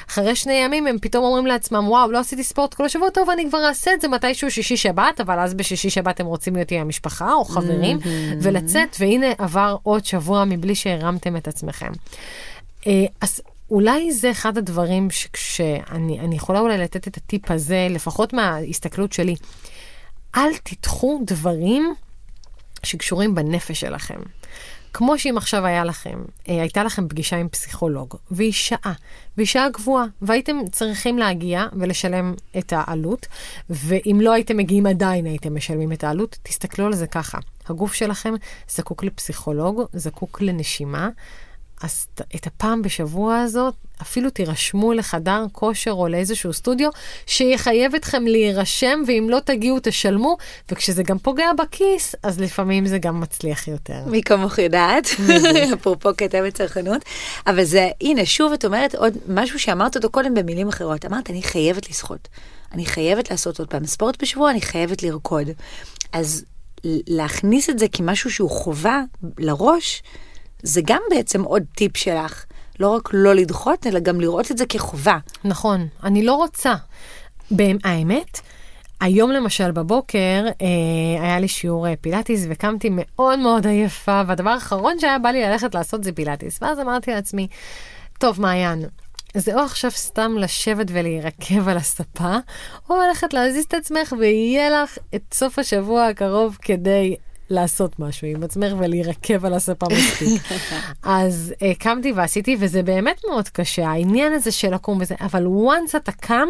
אחרי 0.10 0.36
שני 0.36 0.54
ימים 0.54 0.88
הם 0.88 0.98
פתאום 1.02 1.24
אומרים 1.24 1.46
לעצמם, 1.46 1.88
וואו, 1.88 2.12
לא 2.12 2.20
עשיתי 2.20 2.44
ספורט 2.44 2.74
כל 2.74 2.86
השבוע, 2.86 3.10
טוב, 3.10 3.30
אני 3.30 3.50
כבר 3.50 3.66
אעשה 3.68 3.94
את 3.94 4.02
זה 4.02 4.08
מתישהו 4.08 4.52
שישי-שבת, 4.52 5.22
אבל 5.22 5.40
אז 5.40 5.54
בשישי-שבת 5.54 6.20
הם 6.20 6.26
רוצים 6.26 6.56
להיות 6.56 6.72
עם 6.72 6.82
המשפחה 6.82 7.34
או 7.34 7.46
חברים, 7.46 7.98
mm-hmm. 7.98 8.36
ולצאת, 8.42 8.96
והנה 9.00 9.28
עבר 9.38 9.76
עוד 9.84 10.06
שבוע 10.06 10.44
מבלי 10.46 10.76
שהרמת 10.76 11.23
שמתם 11.24 11.38
את 11.38 11.48
עצמכם. 11.48 11.92
אה, 12.88 13.06
אז 13.22 13.42
אולי 13.72 14.12
זה 14.12 14.32
אחד 14.32 14.58
הדברים 14.58 15.08
שאני 15.36 16.36
יכולה 16.36 16.60
אולי 16.60 16.78
לתת 16.78 17.08
את 17.08 17.18
הטיפ 17.18 17.52
הזה, 17.52 17.88
לפחות 17.90 18.34
מההסתכלות 18.34 19.14
שלי. 19.14 19.36
אל 20.36 20.50
תדחו 20.64 21.22
דברים 21.26 21.94
שקשורים 22.84 23.36
בנפש 23.36 23.80
שלכם. 23.80 24.20
כמו 24.94 25.20
שאם 25.20 25.38
עכשיו 25.38 25.66
היה 25.66 25.86
לכם, 25.86 26.24
אה, 26.50 26.62
הייתה 26.62 26.84
לכם 26.84 27.08
פגישה 27.08 27.36
עם 27.36 27.50
פסיכולוג, 27.50 28.16
והיא 28.32 28.52
שעה, 28.52 28.94
והיא 29.38 29.48
שעה 29.48 29.70
גבוהה, 29.70 30.06
והייתם 30.22 30.58
צריכים 30.72 31.18
להגיע 31.18 31.68
ולשלם 31.74 32.34
את 32.58 32.74
העלות, 32.76 33.28
ואם 33.70 34.20
לא 34.22 34.34
הייתם 34.34 34.58
מגיעים 34.58 34.86
עדיין 34.86 35.26
הייתם 35.26 35.56
משלמים 35.56 35.92
את 35.92 36.04
העלות, 36.04 36.38
תסתכלו 36.44 36.86
על 36.86 36.96
זה 36.96 37.08
ככה. 37.08 37.38
הגוף 37.70 37.94
שלכם 37.94 38.34
זקוק 38.70 39.04
לפסיכולוג, 39.04 39.82
זקוק 39.94 40.42
לנשימה, 40.42 41.10
אז 41.82 42.08
את 42.36 42.48
הפעם 42.48 42.82
בשבוע 42.82 43.38
הזאת, 43.38 43.76
אפילו 44.04 44.30
תירשמו 44.30 44.94
לחדר 44.94 45.46
כושר 45.52 45.92
או 45.92 46.08
לאיזשהו 46.08 46.54
סטודיו, 46.54 46.90
שיחייב 47.26 47.96
אתכם 47.96 48.24
להירשם, 48.28 49.02
ואם 49.08 49.28
לא 49.30 49.40
תגיעו 49.46 49.78
תשלמו, 49.84 50.38
וכשזה 50.72 51.04
גם 51.04 51.18
פוגע 51.18 51.54
בכיס, 51.60 52.16
אז 52.24 52.40
לפעמים 52.40 52.86
זה 52.86 52.98
גם 52.98 53.20
מצליח 53.20 53.68
יותר. 53.68 54.04
מי 54.06 54.24
כמוך 54.24 54.58
יודעת, 54.58 55.08
אפרופו 55.74 56.10
כתבת 56.18 56.54
צרכנות, 56.54 57.02
אבל 57.48 57.64
זה, 57.64 57.90
הנה, 58.02 58.26
שוב 58.26 58.54
את 58.54 58.66
אומרת 58.66 58.96
עוד 58.96 59.18
משהו 59.28 59.60
שאמרת 59.60 59.96
אותו 59.96 60.10
קודם 60.10 60.34
במילים 60.34 60.68
אחרות. 60.68 61.06
אמרת, 61.06 61.30
אני 61.30 61.44
חייבת 61.44 61.90
לשחות. 61.90 62.28
אני 62.74 62.86
חייבת 62.86 63.32
לעשות 63.32 63.60
עוד 63.60 63.68
פעם 63.68 63.86
ספורט 63.86 64.22
בשבוע, 64.22 64.52
אני 64.52 64.62
חייבת 64.62 65.04
לרקוד. 65.04 65.48
אז 66.14 66.46
להכניס 67.08 67.70
את 67.70 67.80
זה 67.80 67.86
כמשהו 67.88 68.32
שהוא 68.32 68.50
חובה 68.50 69.02
לראש, 69.38 70.04
זה 70.64 70.82
גם 70.86 71.02
בעצם 71.10 71.44
עוד 71.44 71.64
טיפ 71.76 71.98
שלך. 71.98 72.46
לא 72.84 72.88
רק 72.88 73.10
לא 73.14 73.36
לדחות, 73.36 73.88
אלא 73.88 74.00
גם 74.00 74.22
לראות 74.22 74.52
את 74.52 74.58
זה 74.58 74.66
כחובה. 74.66 75.18
נכון, 75.44 75.88
אני 76.04 76.24
לא 76.24 76.36
רוצה. 76.36 76.74
האמת, 77.84 78.40
היום 79.02 79.32
למשל 79.32 79.72
בבוקר 79.72 80.46
אה, 80.62 81.24
היה 81.24 81.40
לי 81.40 81.48
שיעור 81.48 81.88
אה, 81.88 81.94
פילאטיס 82.02 82.46
וקמתי 82.50 82.90
מאוד 82.92 83.40
מאוד 83.40 83.68
עייפה, 83.68 84.22
והדבר 84.28 84.50
האחרון 84.50 85.00
שהיה 85.00 85.20
בא 85.20 85.30
לי 85.30 85.42
ללכת 85.42 85.76
לעשות 85.76 86.04
זה 86.04 86.12
פילאטיס. 86.12 86.62
ואז 86.62 86.80
אמרתי 86.80 87.12
לעצמי, 87.12 87.48
טוב, 88.20 88.42
מעיין, 88.42 88.86
זה 89.38 89.56
או 89.56 89.60
עכשיו 89.60 89.92
סתם 89.92 90.38
לשבת 90.38 90.88
ולהירקב 90.90 91.68
על 91.68 91.78
הספה, 91.78 92.36
או 92.90 92.96
ללכת 92.96 93.34
להזיז 93.34 93.66
את 93.66 93.74
עצמך 93.74 94.14
ויהיה 94.20 94.84
לך 94.84 94.98
את 95.16 95.34
סוף 95.34 95.60
השבוע 95.60 96.08
הקרוב 96.08 96.58
כדי 96.62 97.16
לעשות 97.54 98.00
משהו 98.00 98.28
עם 98.28 98.44
עצמך 98.44 98.74
ולהירקב 98.78 99.46
על 99.46 99.54
הספה 99.54 99.86
מספיק. 99.92 100.42
אז 101.04 101.54
uh, 101.60 101.80
קמתי 101.80 102.12
ועשיתי, 102.12 102.58
וזה 102.60 102.84
באמת 102.84 103.22
מאוד 103.30 103.50
קשה, 103.50 103.88
העניין 103.88 104.34
הזה 104.34 104.52
של 104.52 104.74
לקום 104.74 104.98
וזה, 105.02 105.16
אבל 105.22 105.46
once 105.46 105.98
אתה 105.98 106.12
קם, 106.12 106.48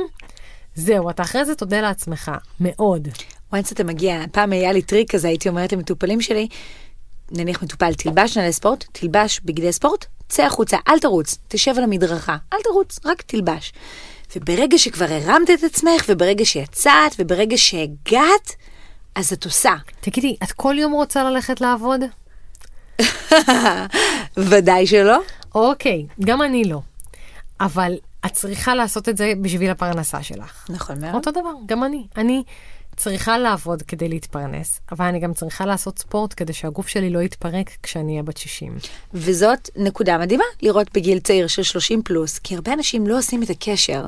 זהו, 0.75 1.09
אתה 1.09 1.23
אחרי 1.23 1.45
זה 1.45 1.55
תודה 1.55 1.81
לעצמך, 1.81 2.31
מאוד. 2.59 3.07
once 3.53 3.71
אתה 3.71 3.83
מגיע, 3.83 4.21
פעם 4.31 4.51
היה 4.51 4.71
לי 4.71 4.81
טריק 4.81 5.11
כזה, 5.11 5.27
הייתי 5.27 5.49
אומרת 5.49 5.73
למטופלים 5.73 6.21
שלי, 6.21 6.47
נניח 7.31 7.63
מטופל, 7.63 7.93
תלבש 7.93 8.37
נעלי 8.37 8.53
ספורט, 8.53 8.85
תלבש 8.91 9.41
בגדי 9.45 9.71
ספורט, 9.71 10.05
צא 10.29 10.43
החוצה, 10.43 10.77
אל 10.87 10.99
תרוץ, 10.99 11.37
תשב 11.47 11.73
על 11.77 11.83
המדרכה, 11.83 12.37
אל 12.53 12.57
תרוץ, 12.63 12.99
רק 13.05 13.21
תלבש. 13.21 13.73
וברגע 14.35 14.77
שכבר 14.77 15.05
הרמת 15.09 15.49
את 15.49 15.63
עצמך, 15.63 16.05
וברגע 16.07 16.45
שיצאת, 16.45 17.15
וברגע 17.19 17.57
שהגעת, 17.57 18.55
אז 19.15 19.33
את 19.33 19.45
עושה. 19.45 19.75
תגידי, 20.01 20.35
את 20.43 20.51
כל 20.51 20.75
יום 20.79 20.91
רוצה 20.93 21.23
ללכת 21.23 21.61
לעבוד? 21.61 22.01
ודאי 24.49 24.87
שלא. 24.87 25.19
אוקיי, 25.55 26.05
גם 26.25 26.41
אני 26.41 26.63
לא. 26.63 26.81
אבל 27.59 27.93
את 28.25 28.31
צריכה 28.31 28.75
לעשות 28.75 29.09
את 29.09 29.17
זה 29.17 29.33
בשביל 29.41 29.71
הפרנסה 29.71 30.23
שלך. 30.23 30.65
נכון 30.69 31.01
מאוד. 31.01 31.15
אותו 31.15 31.31
דבר, 31.31 31.51
גם 31.65 31.83
אני. 31.83 32.07
אני 32.17 32.43
צריכה 32.95 33.37
לעבוד 33.37 33.81
כדי 33.81 34.09
להתפרנס, 34.09 34.79
אבל 34.91 35.05
אני 35.05 35.19
גם 35.19 35.33
צריכה 35.33 35.65
לעשות 35.65 35.99
ספורט 35.99 36.33
כדי 36.37 36.53
שהגוף 36.53 36.87
שלי 36.87 37.09
לא 37.09 37.19
יתפרק 37.21 37.69
כשאני 37.83 38.11
אהיה 38.11 38.23
בת 38.23 38.37
60. 38.37 38.77
וזאת 39.13 39.69
נקודה 39.75 40.17
מדהימה 40.17 40.43
לראות 40.61 40.87
בגיל 40.93 41.19
צעיר 41.19 41.47
של 41.47 41.63
30 41.63 42.03
פלוס, 42.03 42.39
כי 42.39 42.55
הרבה 42.55 42.73
אנשים 42.73 43.07
לא 43.07 43.17
עושים 43.17 43.43
את 43.43 43.49
הקשר. 43.49 44.05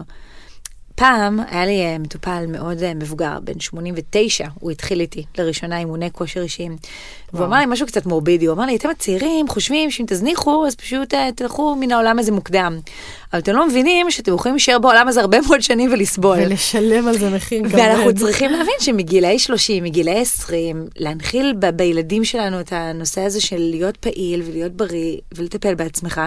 פעם 0.95 1.39
היה 1.49 1.65
לי 1.65 1.81
אה, 1.81 1.97
מטופל 1.97 2.45
מאוד 2.47 2.83
אה, 2.83 2.93
מבוגר, 2.93 3.39
בן 3.43 3.59
89, 3.59 4.47
הוא 4.59 4.71
התחיל 4.71 4.99
איתי 4.99 5.23
לראשונה 5.37 5.77
אימוני 5.77 6.11
כושר 6.11 6.41
אישיים. 6.41 6.77
והוא 7.33 7.45
אמר 7.45 7.57
לי 7.57 7.65
משהו 7.65 7.87
קצת 7.87 8.05
מורבידי, 8.05 8.45
הוא 8.45 8.53
אמר 8.53 8.65
לי, 8.65 8.75
אתם 8.75 8.89
הצעירים 8.89 9.47
חושבים 9.47 9.91
שאם 9.91 10.05
תזניחו, 10.07 10.67
אז 10.67 10.75
פשוט 10.75 11.13
uh, 11.13 11.17
תלכו 11.35 11.75
מן 11.79 11.91
העולם 11.91 12.19
הזה 12.19 12.31
מוקדם. 12.31 12.79
אבל 13.33 13.41
אתם 13.41 13.53
לא 13.53 13.67
מבינים 13.67 14.11
שאתם 14.11 14.33
יכולים 14.33 14.55
להישאר 14.55 14.79
בעולם 14.79 15.07
הזה 15.07 15.21
הרבה 15.21 15.37
מאוד 15.47 15.61
שנים 15.61 15.93
ולסבול. 15.93 16.37
ולשלם 16.41 17.07
על 17.07 17.17
זה 17.17 17.29
מחיר 17.29 17.69
כבד. 17.69 17.75
ואנחנו 17.75 18.13
צריכים 18.13 18.51
להבין 18.51 18.75
שמגילאי 18.79 19.39
30, 19.39 19.83
מגילאי 19.83 20.21
20, 20.21 20.87
להנחיל 20.95 21.53
ב- 21.59 21.69
בילדים 21.69 22.25
שלנו 22.25 22.59
את 22.59 22.73
הנושא 22.73 23.21
הזה 23.21 23.41
של 23.41 23.57
להיות 23.59 23.97
פעיל 23.97 24.41
ולהיות 24.45 24.71
בריא 24.71 25.17
ולטפל 25.35 25.75
בעצמך. 25.75 26.21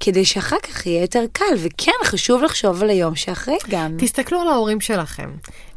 כדי 0.00 0.24
שאחר 0.24 0.56
כך 0.62 0.86
יהיה 0.86 1.02
יותר 1.02 1.24
קל, 1.32 1.54
וכן, 1.56 1.92
חשוב 2.04 2.42
לחשוב 2.42 2.82
על 2.82 2.90
היום 2.90 3.16
שאחרי 3.16 3.56
גם. 3.70 3.96
תסתכלו 3.98 4.40
על 4.40 4.48
ההורים 4.48 4.80
שלכם. 4.80 5.30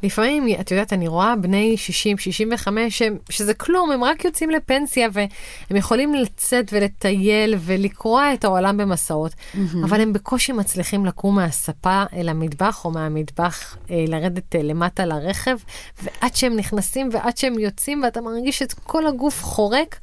לפעמים, 0.04 0.48
את 0.60 0.72
יודעת, 0.72 0.94
אני 0.94 1.08
רואה 1.08 1.36
בני 1.36 1.78
60, 1.78 2.18
65, 2.18 3.02
שזה 3.30 3.54
כלום, 3.54 3.92
הם 3.92 4.04
רק 4.04 4.26
יוצאים 4.26 4.50
לפנסיה, 4.50 5.08
והם 5.14 5.78
יכולים 5.78 6.14
לצאת 6.14 6.70
ולטייל 6.72 7.56
ולקרוע 7.60 8.34
את 8.34 8.44
העולם 8.44 8.78
במסעות, 8.78 9.32
mm-hmm. 9.32 9.58
אבל 9.84 10.02
הם 10.02 10.14
בקושי 10.14 10.52
מצליחים 10.52 11.06
לקום 11.06 11.36
מהספה 11.36 12.04
אל 12.14 12.30
המטבח, 12.30 12.86
או 12.86 12.92
מהמטבח 12.92 13.78
אה, 13.92 14.06
לרדת 14.08 14.56
אה, 14.56 14.64
למטה 14.64 15.06
לרכב, 15.06 15.58
ועד 16.04 16.36
שהם 16.36 16.56
נכנסים 16.56 17.10
ועד 17.12 17.38
שהם 17.38 17.60
יוצאים, 17.60 18.04
ואתה 18.04 18.22
מרגיש 18.22 18.62
את 18.62 18.74
כל 18.74 19.08
הגוף 19.08 19.44
חורק, 19.44 20.00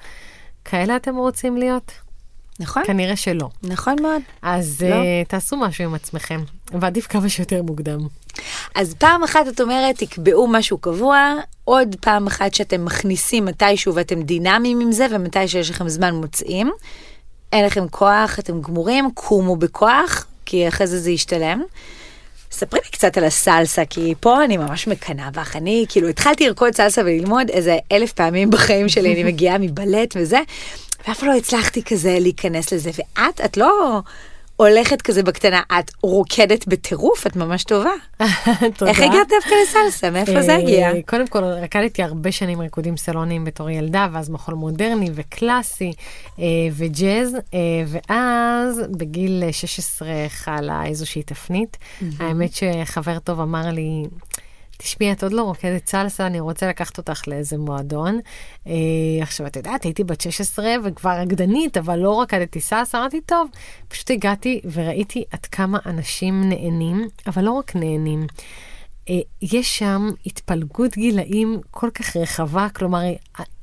כאלה 0.64 0.96
אתם 0.96 1.16
רוצים 1.16 1.56
להיות? 1.56 2.07
נכון. 2.60 2.82
כנראה 2.86 3.16
שלא. 3.16 3.48
נכון 3.62 4.02
מאוד. 4.02 4.22
אז 4.42 4.82
לא. 4.88 4.94
uh, 4.94 5.28
תעשו 5.28 5.56
משהו 5.56 5.84
עם 5.84 5.94
עצמכם, 5.94 6.40
ועדיף 6.72 7.06
כמה 7.06 7.28
שיותר 7.28 7.62
מוקדם. 7.62 7.98
אז 8.74 8.94
פעם 8.94 9.22
אחת 9.22 9.48
את 9.48 9.60
אומרת, 9.60 9.98
תקבעו 9.98 10.48
משהו 10.48 10.78
קבוע, 10.78 11.34
עוד 11.64 11.96
פעם 12.00 12.26
אחת 12.26 12.54
שאתם 12.54 12.84
מכניסים 12.84 13.44
מתישהו 13.44 13.94
ואתם 13.94 14.22
דינמיים 14.22 14.80
עם 14.80 14.92
זה, 14.92 15.06
ומתי 15.10 15.48
שיש 15.48 15.70
לכם 15.70 15.88
זמן 15.88 16.14
מוצאים. 16.14 16.70
אין 17.52 17.64
לכם 17.64 17.88
כוח, 17.88 18.38
אתם 18.38 18.60
גמורים, 18.62 19.10
קומו 19.14 19.56
בכוח, 19.56 20.26
כי 20.44 20.68
אחרי 20.68 20.86
זה 20.86 20.98
זה 21.00 21.10
ישתלם. 21.10 21.62
ספרי 22.50 22.80
לי 22.84 22.90
קצת 22.90 23.16
על 23.16 23.24
הסלסה, 23.24 23.84
כי 23.84 24.14
פה 24.20 24.44
אני 24.44 24.56
ממש 24.56 24.86
מקנאה 24.86 25.30
בך. 25.30 25.56
אני 25.56 25.86
כאילו 25.88 26.08
התחלתי 26.08 26.46
לרקוד 26.46 26.74
סלסה 26.74 27.02
וללמוד 27.02 27.50
איזה 27.50 27.78
אלף 27.92 28.12
פעמים 28.12 28.50
בחיים 28.50 28.88
שלי, 28.88 29.12
אני 29.14 29.24
מגיעה 29.24 29.58
מבלט 29.58 30.16
וזה. 30.16 30.40
ואף 31.08 31.22
לא 31.22 31.34
הצלחתי 31.34 31.82
כזה 31.82 32.18
להיכנס 32.20 32.72
לזה, 32.72 32.90
ואת, 32.94 33.40
את 33.44 33.56
לא 33.56 34.02
הולכת 34.56 35.02
כזה 35.02 35.22
בקטנה, 35.22 35.62
את 35.78 35.90
רוקדת 36.02 36.68
בטירוף, 36.68 37.26
את 37.26 37.36
ממש 37.36 37.64
טובה. 37.64 37.90
תודה. 38.76 38.90
איך 38.90 39.00
הגעת 39.00 39.28
דווקא 39.28 39.54
לסלסה? 39.62 40.10
מאיפה 40.10 40.42
זה 40.42 40.56
הגיע? 40.56 40.90
אה, 40.90 41.00
קודם 41.06 41.26
כל, 41.26 41.44
רקדתי 41.44 42.02
הרבה 42.02 42.32
שנים 42.32 42.60
ריקודים 42.60 42.96
סלוניים 42.96 43.44
בתור 43.44 43.70
ילדה, 43.70 44.08
ואז 44.12 44.30
מחול 44.30 44.54
מודרני 44.54 45.10
וקלאסי 45.14 45.92
אה, 46.38 46.44
וג'אז, 46.72 47.36
אה, 47.54 47.58
ואז 47.86 48.80
בגיל 48.90 49.42
16 49.52 50.08
חלה 50.28 50.86
איזושהי 50.86 51.22
תפנית. 51.22 51.76
האמת 52.18 52.50
שחבר 52.54 53.18
טוב 53.18 53.40
אמר 53.40 53.70
לי, 53.70 54.04
תשמעי, 54.78 55.12
את 55.12 55.22
עוד 55.22 55.32
לא 55.32 55.42
רוקדת 55.42 55.86
סלסה, 55.86 56.26
אני 56.26 56.40
רוצה 56.40 56.68
לקחת 56.68 56.98
אותך 56.98 57.28
לאיזה 57.28 57.58
מועדון. 57.58 58.20
אה, 58.66 58.72
עכשיו, 59.22 59.46
את 59.46 59.56
יודעת, 59.56 59.82
הייתי 59.82 60.04
בת 60.04 60.20
16 60.20 60.74
וכבר 60.84 61.10
רקדנית, 61.10 61.76
אבל 61.76 61.98
לא 61.98 62.20
רקדתי 62.20 62.60
סלסה, 62.60 62.98
אמרתי, 62.98 63.20
טוב. 63.20 63.48
פשוט 63.88 64.10
הגעתי 64.10 64.60
וראיתי 64.72 65.24
עד 65.30 65.46
כמה 65.46 65.78
אנשים 65.86 66.48
נהנים, 66.48 67.08
אבל 67.26 67.44
לא 67.44 67.52
רק 67.52 67.76
נהנים. 67.76 68.26
אה, 69.10 69.20
יש 69.42 69.78
שם 69.78 70.10
התפלגות 70.26 70.94
גילאים 70.94 71.60
כל 71.70 71.90
כך 71.90 72.16
רחבה, 72.16 72.68
כלומר, 72.74 73.00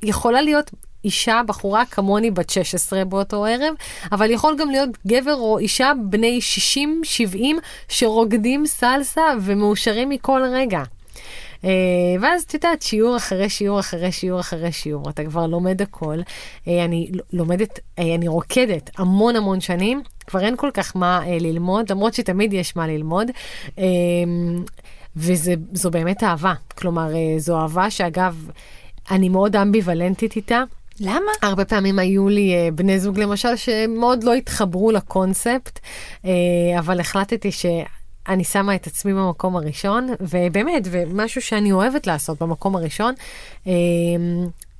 יכולה 0.02 0.42
להיות 0.42 0.70
אישה, 1.04 1.40
בחורה 1.46 1.84
כמוני 1.84 2.30
בת 2.30 2.50
16 2.50 3.04
באותו 3.04 3.44
ערב, 3.44 3.74
אבל 4.12 4.30
יכול 4.30 4.56
גם 4.58 4.70
להיות 4.70 4.90
גבר 5.06 5.34
או 5.34 5.58
אישה 5.58 5.92
בני 6.04 6.40
60-70 7.32 7.44
שרוקדים 7.88 8.66
סלסה 8.66 9.22
ומאושרים 9.42 10.08
מכל 10.08 10.42
רגע. 10.52 10.82
אה, 11.64 11.70
ואז 12.20 12.42
את 12.42 12.54
יודעת, 12.54 12.82
שיעור 12.82 13.16
אחרי 13.16 13.48
שיעור 13.48 13.80
אחרי 13.80 14.12
שיעור 14.12 14.40
אחרי 14.40 14.72
שיעור, 14.72 15.10
אתה 15.10 15.24
כבר 15.24 15.46
לומד 15.46 15.82
הכל. 15.82 16.18
אה, 16.68 16.84
אני 16.84 17.10
לומדת, 17.32 17.80
אה, 17.98 18.14
אני 18.14 18.28
רוקדת 18.28 18.90
המון 18.98 19.36
המון 19.36 19.60
שנים, 19.60 20.02
כבר 20.26 20.40
אין 20.40 20.56
כל 20.56 20.70
כך 20.74 20.96
מה 20.96 21.20
ללמוד, 21.26 21.90
למרות 21.90 22.14
שתמיד 22.14 22.52
יש 22.52 22.76
מה 22.76 22.86
ללמוד. 22.86 23.30
וזו 25.16 25.90
באמת 25.90 26.22
אהבה. 26.22 26.54
כלומר, 26.78 27.08
זו 27.38 27.60
אהבה 27.60 27.90
שאגב, 27.90 28.48
אני 29.10 29.28
מאוד 29.28 29.56
אמביוולנטית 29.56 30.36
איתה. 30.36 30.62
למה? 31.00 31.32
הרבה 31.42 31.64
פעמים 31.64 31.98
היו 31.98 32.28
לי 32.28 32.70
בני 32.74 33.00
זוג 33.00 33.18
למשל 33.20 33.56
שמאוד 33.56 34.24
לא 34.24 34.34
התחברו 34.34 34.90
לקונספט, 34.92 35.80
אבל 36.78 37.00
החלטתי 37.00 37.52
ש... 37.52 37.66
אני 38.28 38.44
שמה 38.44 38.74
את 38.74 38.86
עצמי 38.86 39.14
במקום 39.14 39.56
הראשון, 39.56 40.08
ובאמת, 40.20 40.82
ומשהו 40.90 41.42
שאני 41.42 41.72
אוהבת 41.72 42.06
לעשות 42.06 42.42
במקום 42.42 42.76
הראשון. 42.76 43.14
אמ, 43.66 43.72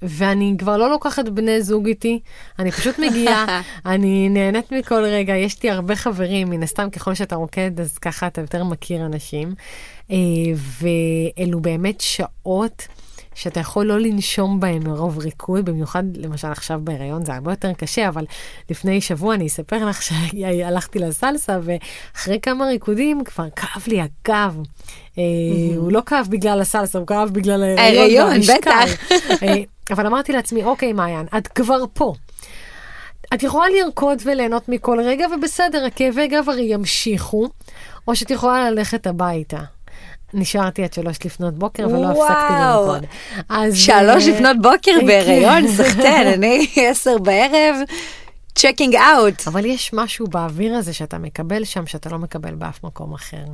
ואני 0.02 0.54
כבר 0.59 0.76
לא 0.76 0.90
לוקחת 0.90 1.28
בני 1.28 1.62
זוג 1.62 1.87
איתי, 1.87 2.20
אני 2.59 2.72
פשוט 2.72 2.98
מגיעה, 2.98 3.62
אני 3.87 4.28
נהנית 4.28 4.72
מכל 4.72 5.04
רגע, 5.04 5.37
יש 5.37 5.62
לי 5.62 5.70
הרבה 5.70 5.96
חברים, 5.96 6.50
מן 6.50 6.62
הסתם 6.62 6.90
ככל 6.90 7.14
שאתה 7.14 7.37
רוקד, 7.37 7.80
אז 7.80 7.98
ככה 7.98 8.26
אתה 8.26 8.40
יותר 8.40 8.64
מכיר 8.64 9.06
אנשים. 9.06 9.54
אה, 10.11 10.16
ואלו 10.80 11.61
באמת 11.61 12.00
שעות 12.00 12.87
שאתה 13.37 13.61
יכול 13.61 13.87
לא 13.87 13.99
לנשום 13.99 14.61
בהם 14.61 14.83
מרוב 14.85 15.18
ריקוד, 15.18 15.64
במיוחד 15.64 16.03
למשל 16.16 16.49
עכשיו 16.49 16.81
בהיריון 16.85 17.25
זה 17.25 17.35
הרבה 17.35 17.53
יותר 17.53 17.72
קשה, 17.72 18.09
אבל 18.09 18.25
לפני 18.70 19.01
שבוע 19.01 19.35
אני 19.35 19.46
אספר 19.46 19.87
לך 19.87 20.03
שהלכתי 20.03 20.99
לסלסה, 20.99 21.59
ואחרי 21.62 22.40
כמה 22.40 22.66
ריקודים 22.66 23.25
כבר 23.25 23.51
כאב 23.57 23.83
לי 23.87 24.01
הגב. 24.01 24.61
אה, 25.18 25.22
הוא 25.77 25.92
לא 25.92 26.03
כאב 26.07 26.27
בגלל 26.31 26.61
הסלסה, 26.61 26.99
הוא 26.99 27.07
כאב 27.07 27.31
בגלל 27.33 27.62
ההיריון. 27.62 28.40
בטח. 28.40 29.12
אה, 29.42 29.55
אבל 29.90 30.07
אמרתי 30.07 30.33
לעצמי, 30.33 30.64
אוקיי, 30.64 30.92
מעיין, 30.92 31.27
את 31.38 31.49
כבר 31.49 31.85
פה. 31.92 32.12
את 33.35 33.42
יכולה 33.42 33.66
לרקוד 33.68 34.22
וליהנות 34.25 34.68
מכל 34.68 34.99
רגע, 35.05 35.27
ובסדר, 35.37 35.85
הכאבי 35.85 36.27
גב 36.27 36.44
הרי 36.49 36.62
ימשיכו, 36.62 37.49
או 38.09 38.16
שאת 38.16 38.31
יכולה 38.31 38.70
ללכת 38.70 39.07
הביתה. 39.07 39.75
נשארתי 40.34 40.84
עד 40.84 40.92
שלוש 40.92 41.16
לפנות 41.24 41.54
בוקר 41.54 41.86
ולא 41.88 42.06
הפסקתי 42.06 42.52
לרקוד. 42.60 43.04
שלוש 43.74 44.26
לפנות 44.26 44.56
בוקר 44.62 44.92
בהיריון, 45.06 45.68
סחטיין, 45.68 46.26
אני 46.26 46.66
עשר 46.90 47.18
בערב. 47.18 47.76
checking 48.55 48.96
out. 48.96 49.48
אבל 49.48 49.64
יש 49.64 49.90
משהו 49.92 50.26
באוויר 50.26 50.74
הזה 50.74 50.92
שאתה 50.92 51.18
מקבל 51.18 51.64
שם, 51.64 51.86
שאתה 51.86 52.10
לא 52.10 52.18
מקבל 52.18 52.54
באף 52.54 52.84
מקום 52.84 53.14
אחר. 53.14 53.44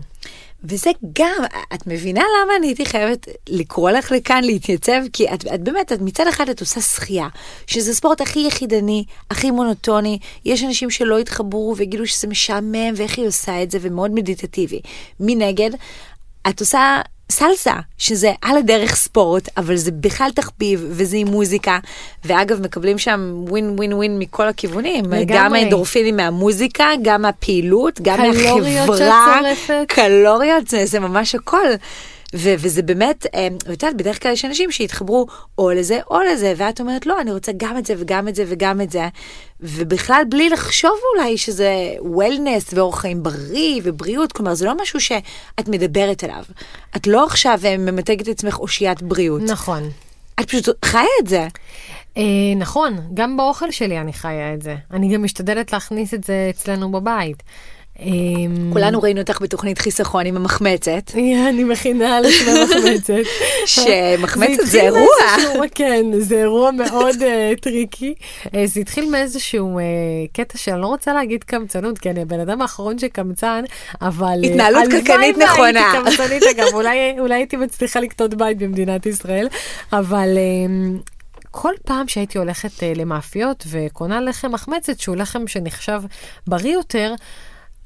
וזה 0.65 0.91
גם, 1.19 1.45
את 1.75 1.87
מבינה 1.87 2.21
למה 2.21 2.57
אני 2.59 2.67
הייתי 2.67 2.87
חייבת 2.87 3.29
לקרוא 3.49 3.91
לך 3.91 4.13
לכאן 4.13 4.45
להתייצב? 4.45 5.03
כי 5.13 5.35
את, 5.35 5.45
את 5.55 5.61
באמת, 5.61 5.93
את 5.93 6.01
מצד 6.01 6.27
אחד 6.27 6.49
את 6.49 6.61
עושה 6.61 6.81
שחייה, 6.81 7.29
שזה 7.67 7.95
ספורט 7.95 8.21
הכי 8.21 8.47
יחידני, 8.47 9.05
הכי 9.31 9.51
מונוטוני, 9.51 10.19
יש 10.45 10.65
אנשים 10.65 10.91
שלא 10.91 11.21
יתחברו 11.21 11.75
ויגידו 11.77 12.07
שזה 12.07 12.29
משעמם 12.29 12.93
ואיך 12.97 13.19
היא 13.19 13.27
עושה 13.27 13.63
את 13.63 13.71
זה 13.71 13.79
ומאוד 13.81 14.11
מדיטטיבי. 14.15 14.81
מנגד, 15.21 15.71
את 16.49 16.61
עושה 16.61 17.01
סלסה, 17.33 17.75
שזה 17.99 18.33
על 18.43 18.57
הדרך 18.57 18.95
ספורט, 18.95 19.49
אבל 19.57 19.77
זה 19.77 19.91
בכלל 19.91 20.31
תחביב, 20.35 20.85
וזה 20.89 21.17
עם 21.17 21.29
מוזיקה. 21.29 21.79
ואגב, 22.25 22.61
מקבלים 22.61 22.99
שם 22.99 23.45
ווין 23.49 23.71
ווין 23.77 23.93
ווין 23.93 24.19
מכל 24.19 24.49
הכיוונים. 24.49 25.05
לגמרי. 25.05 25.25
גם 25.29 25.55
האנדורפינים 25.55 26.17
מהמוזיקה, 26.17 26.89
גם 27.03 27.23
מהפעילות, 27.23 28.01
גם 28.03 28.19
מהחברה. 28.19 28.43
קלוריות 28.45 28.87
שאת 28.99 29.13
צורפת. 29.67 29.85
קלוריות, 29.89 30.69
זה, 30.69 30.87
זה 30.87 31.01
ממש 31.01 31.35
הכל. 31.35 31.67
ו- 32.35 32.55
וזה 32.59 32.83
באמת, 32.83 33.27
אה, 33.35 33.49
את 33.63 33.69
יודעת, 33.69 33.97
בדרך 33.97 34.23
כלל 34.23 34.33
יש 34.33 34.45
אנשים 34.45 34.71
שהתחברו 34.71 35.27
או 35.59 35.71
לזה 35.71 35.99
או 36.11 36.21
לזה, 36.21 36.55
ואת 36.57 36.81
אומרת, 36.81 37.07
לא, 37.07 37.21
אני 37.21 37.33
רוצה 37.33 37.53
גם 37.57 37.79
את 37.79 37.87
זה 37.87 37.95
וגם 37.99 38.29
את 38.29 38.35
זה 38.35 38.45
וגם 38.49 38.81
את 38.81 38.91
זה, 38.91 39.09
ובכלל 39.61 40.23
בלי 40.29 40.49
לחשוב 40.51 40.99
אולי 41.17 41.39
שזה 41.39 41.73
וולנס 42.01 42.75
ואורח 42.75 43.01
חיים 43.01 43.23
בריא 43.23 43.81
ובריאות, 43.85 44.33
כלומר, 44.33 44.55
זה 44.55 44.67
לא 44.67 44.83
משהו 44.83 45.01
שאת 45.01 45.69
מדברת 45.69 46.25
עליו. 46.25 46.45
את 46.97 47.07
לא 47.07 47.25
עכשיו 47.25 47.59
אה, 47.65 47.77
ממתגת 47.79 48.23
את 48.23 48.29
עצמך 48.29 48.59
אושיית 48.59 49.03
בריאות. 49.03 49.43
נכון. 49.43 49.91
את 50.41 50.49
פשוט 50.51 50.69
חיה 50.85 51.03
את 51.23 51.29
זה. 51.29 51.49
אה, 52.17 52.23
נכון, 52.57 53.01
גם 53.15 53.37
באוכל 53.37 53.71
שלי 53.71 53.99
אני 53.99 54.13
חיה 54.13 54.55
את 54.55 54.63
זה. 54.63 54.77
אני 54.93 55.15
גם 55.15 55.23
משתדלת 55.23 55.73
להכניס 55.73 56.15
את 56.15 56.25
זה 56.25 56.51
אצלנו 56.51 56.93
בבית. 56.93 57.43
אמ, 58.05 58.71
כולנו 58.73 59.03
ראינו 59.03 59.21
אותך 59.21 59.43
בתוכנית 59.43 59.79
חיסכון 59.79 60.27
עם 60.27 60.37
המחמצת. 60.37 61.11
אני 61.49 61.65
מכינה 61.65 62.17
על 62.17 62.25
עצמי 62.25 62.65
מחמצת. 62.65 63.31
שמחמצת 63.67 64.63
זה 64.65 64.81
אירוע. 64.81 65.69
כן, 65.75 66.07
זה 66.19 66.35
אירוע 66.35 66.71
מאוד 66.71 67.23
אה, 67.23 67.53
tricky. 67.61 68.15
אה, 68.55 68.67
זה 68.67 68.81
התחיל 68.81 69.11
מאיזשהו 69.11 69.79
אה, 69.79 69.85
קטע 70.33 70.59
שאני 70.59 70.81
לא 70.81 70.87
רוצה 70.87 71.13
להגיד 71.13 71.45
קמצנות, 71.45 71.99
כי 71.99 72.11
אני 72.11 72.23
הבן 72.23 72.41
אדם 72.41 72.63
האחרון 72.63 72.99
שקמצן, 72.99 73.65
אבל... 74.03 74.41
התנהלות 74.45 74.85
קלקנית 74.91 75.39
נכונה. 75.39 75.93
הלוואי 75.93 76.07
והייתי 76.07 76.11
קמצנית, 76.11 76.43
אגב, 76.43 76.75
אולי 77.19 77.35
הייתי 77.35 77.57
מצליחה 77.57 78.01
לקנות 78.01 78.35
בית 78.35 78.59
במדינת 78.59 79.07
ישראל, 79.07 79.49
אבל... 79.93 80.29
כל 81.55 81.73
פעם 81.85 82.09
שהייתי 82.09 82.39
הולכת 82.39 82.83
למאפיות 82.97 83.65
וקונה 83.71 84.21
לחם 84.21 84.53
מחמצת, 84.53 85.01
שהוא 85.01 85.17
לחם 85.17 85.47
שנחשב 85.47 86.03
בריא 86.47 86.73
יותר, 86.73 87.15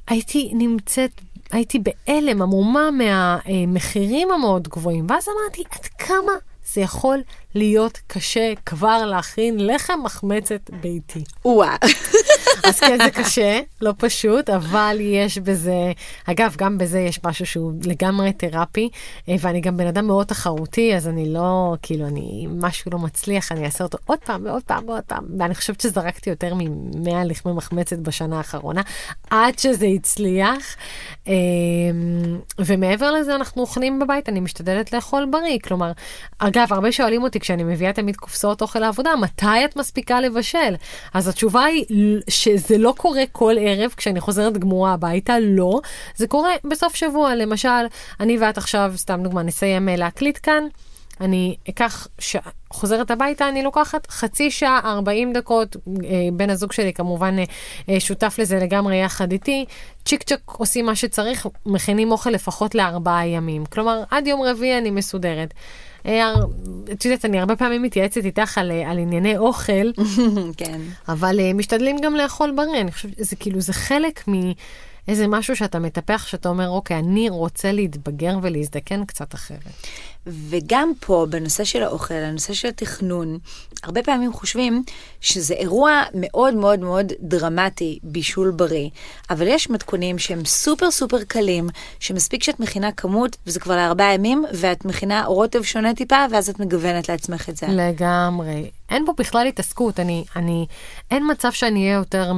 הייתי 0.06 0.50
נמצאת, 0.54 1.20
הייתי 1.52 1.78
בהלם, 1.78 2.42
עמומה 2.42 2.88
מהמחירים 2.90 4.30
המאוד 4.30 4.68
גבוהים, 4.68 5.06
ואז 5.08 5.28
אמרתי, 5.28 5.62
עד 5.70 5.86
כמה 5.86 6.32
זה 6.72 6.80
יכול 6.80 7.22
להיות 7.56 7.98
קשה 8.06 8.52
כבר 8.66 9.06
להכין 9.06 9.66
לחם 9.66 9.98
מחמצת 10.04 10.70
ביתי. 10.80 11.24
וואה. 11.44 11.76
אז 12.64 12.80
כן, 12.80 12.98
זה 13.04 13.10
קשה, 13.10 13.60
לא 13.80 13.92
פשוט, 13.98 14.50
אבל 14.50 14.96
יש 15.00 15.38
בזה, 15.38 15.92
אגב, 16.26 16.54
גם 16.58 16.78
בזה 16.78 17.00
יש 17.00 17.20
משהו 17.24 17.46
שהוא 17.46 17.72
לגמרי 17.84 18.32
תרפי, 18.32 18.88
אה, 19.28 19.34
ואני 19.40 19.60
גם 19.60 19.76
בן 19.76 19.86
אדם 19.86 20.06
מאוד 20.06 20.26
תחרותי, 20.26 20.96
אז 20.96 21.08
אני 21.08 21.32
לא, 21.32 21.74
כאילו, 21.82 22.06
אני, 22.06 22.46
משהו 22.50 22.90
לא 22.90 22.98
מצליח, 22.98 23.52
אני 23.52 23.64
אעשה 23.64 23.84
אותו 23.84 23.98
עוד 24.04 24.18
פעם 24.18 24.44
ועוד 24.44 24.62
פעם 24.62 24.88
ועוד 24.88 25.02
פעם, 25.06 25.24
ואני 25.38 25.54
חושבת 25.54 25.80
שזרקתי 25.80 26.30
יותר 26.30 26.54
מ-100 26.54 27.24
לחמי 27.24 27.52
מחמצת 27.52 27.98
בשנה 27.98 28.36
האחרונה, 28.36 28.82
עד 29.30 29.58
שזה 29.58 29.86
הצליח. 29.86 30.76
אמ, 31.26 31.32
ומעבר 32.58 33.12
לזה, 33.12 33.34
אנחנו 33.34 33.62
אוכלים 33.62 33.98
בבית, 33.98 34.28
אני 34.28 34.40
משתדלת 34.40 34.92
לאכול 34.92 35.26
בריא, 35.30 35.58
כלומר, 35.64 35.92
אגב, 36.38 36.66
הרבה 36.72 36.92
שואלים 36.92 37.22
אותי, 37.22 37.38
כשאני 37.46 37.64
מביאה 37.64 37.92
תמיד 37.92 38.16
קופסאות 38.16 38.62
אוכל 38.62 38.78
לעבודה, 38.78 39.16
מתי 39.16 39.64
את 39.64 39.76
מספיקה 39.76 40.20
לבשל? 40.20 40.74
אז 41.14 41.28
התשובה 41.28 41.64
היא 41.64 41.84
שזה 42.30 42.78
לא 42.78 42.94
קורה 42.96 43.22
כל 43.32 43.54
ערב 43.60 43.94
כשאני 43.96 44.20
חוזרת 44.20 44.58
גמורה 44.58 44.92
הביתה, 44.92 45.36
לא. 45.40 45.80
זה 46.16 46.26
קורה 46.26 46.50
בסוף 46.64 46.94
שבוע, 46.94 47.34
למשל, 47.34 47.68
אני 48.20 48.38
ואת 48.38 48.58
עכשיו, 48.58 48.92
סתם 48.96 49.20
דוגמה, 49.22 49.42
נסיים 49.42 49.88
אה, 49.88 49.96
להקליט 49.96 50.38
כאן. 50.42 50.64
אני 51.20 51.56
אקח, 51.68 52.08
ש... 52.18 52.36
חוזרת 52.70 53.10
הביתה, 53.10 53.48
אני 53.48 53.62
לוקחת 53.62 54.10
חצי 54.10 54.50
שעה, 54.50 54.80
40 54.84 55.32
דקות, 55.32 55.76
אה, 55.76 56.10
בן 56.32 56.50
הזוג 56.50 56.72
שלי 56.72 56.92
כמובן 56.92 57.36
אה, 57.88 58.00
שותף 58.00 58.36
לזה 58.38 58.58
לגמרי 58.58 58.96
יחד 58.96 59.32
איתי, 59.32 59.64
צ'יק 60.04 60.22
צ'ק 60.22 60.40
עושים 60.46 60.86
מה 60.86 60.96
שצריך, 60.96 61.46
מכינים 61.66 62.12
אוכל 62.12 62.30
לפחות 62.30 62.74
לארבעה 62.74 63.26
ימים. 63.26 63.66
כלומר, 63.66 64.02
עד 64.10 64.26
יום 64.26 64.42
רביעי 64.42 64.78
אני 64.78 64.90
מסודרת. 64.90 65.54
אה, 66.06 66.34
את 66.92 67.04
יודעת, 67.04 67.24
אני 67.24 67.38
הרבה 67.40 67.56
פעמים 67.56 67.82
מתייעצת 67.82 68.24
איתך 68.24 68.58
על, 68.58 68.70
אה, 68.70 68.90
על 68.90 68.98
ענייני 68.98 69.36
אוכל, 69.36 69.92
כן. 70.56 70.80
אבל 71.08 71.52
משתדלים 71.54 71.96
גם 72.02 72.14
לאכול 72.14 72.52
בריא, 72.56 72.80
אני 72.80 72.92
חושבת, 72.92 73.12
זה 73.16 73.36
כאילו, 73.36 73.60
זה 73.60 73.72
חלק 73.72 74.24
מאיזה 75.08 75.26
משהו 75.26 75.56
שאתה 75.56 75.78
מטפח, 75.78 76.26
שאתה 76.26 76.48
אומר, 76.48 76.68
אוקיי, 76.68 76.98
אני 76.98 77.30
רוצה 77.30 77.72
להתבגר 77.72 78.38
ולהזדקן 78.42 79.04
קצת 79.04 79.34
אחרת. 79.34 79.86
וגם 80.26 80.92
פה, 81.00 81.26
בנושא 81.30 81.64
של 81.64 81.82
האוכל, 81.82 82.14
הנושא 82.14 82.54
של 82.54 82.68
התכנון, 82.68 83.38
הרבה 83.82 84.02
פעמים 84.02 84.32
חושבים 84.32 84.82
שזה 85.20 85.54
אירוע 85.54 86.02
מאוד 86.14 86.54
מאוד 86.54 86.80
מאוד 86.80 87.12
דרמטי, 87.20 87.98
בישול 88.02 88.50
בריא, 88.50 88.88
אבל 89.30 89.46
יש 89.48 89.70
מתכונים 89.70 90.18
שהם 90.18 90.44
סופר 90.44 90.90
סופר 90.90 91.24
קלים, 91.24 91.68
שמספיק 92.00 92.42
שאת 92.42 92.60
מכינה 92.60 92.92
כמות, 92.92 93.36
וזה 93.46 93.60
כבר 93.60 93.76
לארבעה 93.76 94.14
ימים, 94.14 94.44
ואת 94.54 94.84
מכינה 94.84 95.24
רוטב 95.24 95.62
שונה 95.62 95.94
טיפה, 95.94 96.24
ואז 96.30 96.48
את 96.48 96.60
מגוונת 96.60 97.08
לעצמך 97.08 97.48
את 97.48 97.56
זה. 97.56 97.66
לגמרי. 97.70 98.70
אין 98.90 99.06
פה 99.06 99.12
בכלל 99.18 99.46
התעסקות, 99.46 100.00
אני, 100.00 100.24
אני, 100.36 100.66
אין 101.10 101.30
מצב 101.30 101.52
שאני 101.52 101.80
אהיה 101.80 101.94
יותר 101.94 102.32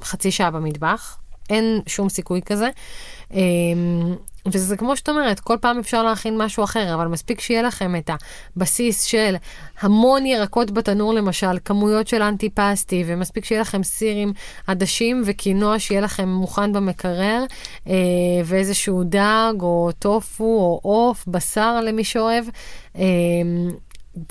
מחצי 0.00 0.30
שעה 0.30 0.50
במטבח, 0.50 1.17
אין 1.50 1.80
שום 1.86 2.08
סיכוי 2.08 2.42
כזה. 2.42 2.70
אמ, 3.34 4.14
וזה 4.46 4.76
כמו 4.76 4.96
שאת 4.96 5.08
אומרת, 5.08 5.40
כל 5.40 5.56
פעם 5.60 5.78
אפשר 5.78 6.02
להכין 6.02 6.38
משהו 6.38 6.64
אחר, 6.64 6.94
אבל 6.94 7.06
מספיק 7.06 7.40
שיהיה 7.40 7.62
לכם 7.62 7.96
את 7.96 8.10
הבסיס 8.56 9.02
של 9.02 9.36
המון 9.80 10.26
ירקות 10.26 10.70
בתנור 10.70 11.14
למשל, 11.14 11.58
כמויות 11.64 12.08
של 12.08 12.22
אנטי 12.22 12.50
פסטי, 12.50 13.04
ומספיק 13.06 13.44
שיהיה 13.44 13.60
לכם 13.60 13.82
סיר 13.82 14.16
עם 14.16 14.32
עדשים 14.66 15.22
וקינוע 15.24 15.78
שיהיה 15.78 16.00
לכם 16.00 16.28
מוכן 16.28 16.72
במקרר, 16.72 17.44
אה, 17.86 17.94
ואיזשהו 18.44 19.04
דג 19.04 19.54
או 19.60 19.90
טופו 19.98 20.44
או 20.44 20.80
עוף, 20.82 21.24
בשר 21.26 21.80
למי 21.80 22.04
שאוהב. 22.04 22.44
אה, 22.96 23.02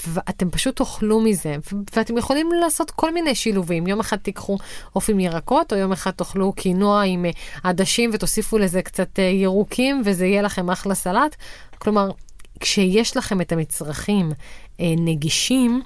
ואתם 0.07 0.49
פשוט 0.49 0.75
תאכלו 0.75 1.21
מזה, 1.21 1.55
ואתם 1.95 2.17
יכולים 2.17 2.49
לעשות 2.61 2.91
כל 2.91 3.13
מיני 3.13 3.35
שילובים. 3.35 3.87
יום 3.87 3.99
אחד 3.99 4.17
תיקחו 4.17 4.57
עוף 4.93 5.09
עם 5.09 5.19
ירקות, 5.19 5.73
או 5.73 5.77
יום 5.77 5.91
אחד 5.91 6.11
תאכלו 6.11 6.53
קינוע 6.53 7.03
עם 7.03 7.25
אה, 7.25 7.31
עדשים 7.63 8.09
ותוסיפו 8.13 8.57
לזה 8.57 8.81
קצת 8.81 9.19
אה, 9.19 9.23
ירוקים, 9.23 10.01
וזה 10.05 10.25
יהיה 10.25 10.41
לכם 10.41 10.69
אחלה 10.69 10.95
סלט. 10.95 11.35
כלומר, 11.77 12.11
כשיש 12.59 13.17
לכם 13.17 13.41
את 13.41 13.51
המצרכים 13.51 14.31
אה, 14.79 14.93
נגישים, 14.97 15.81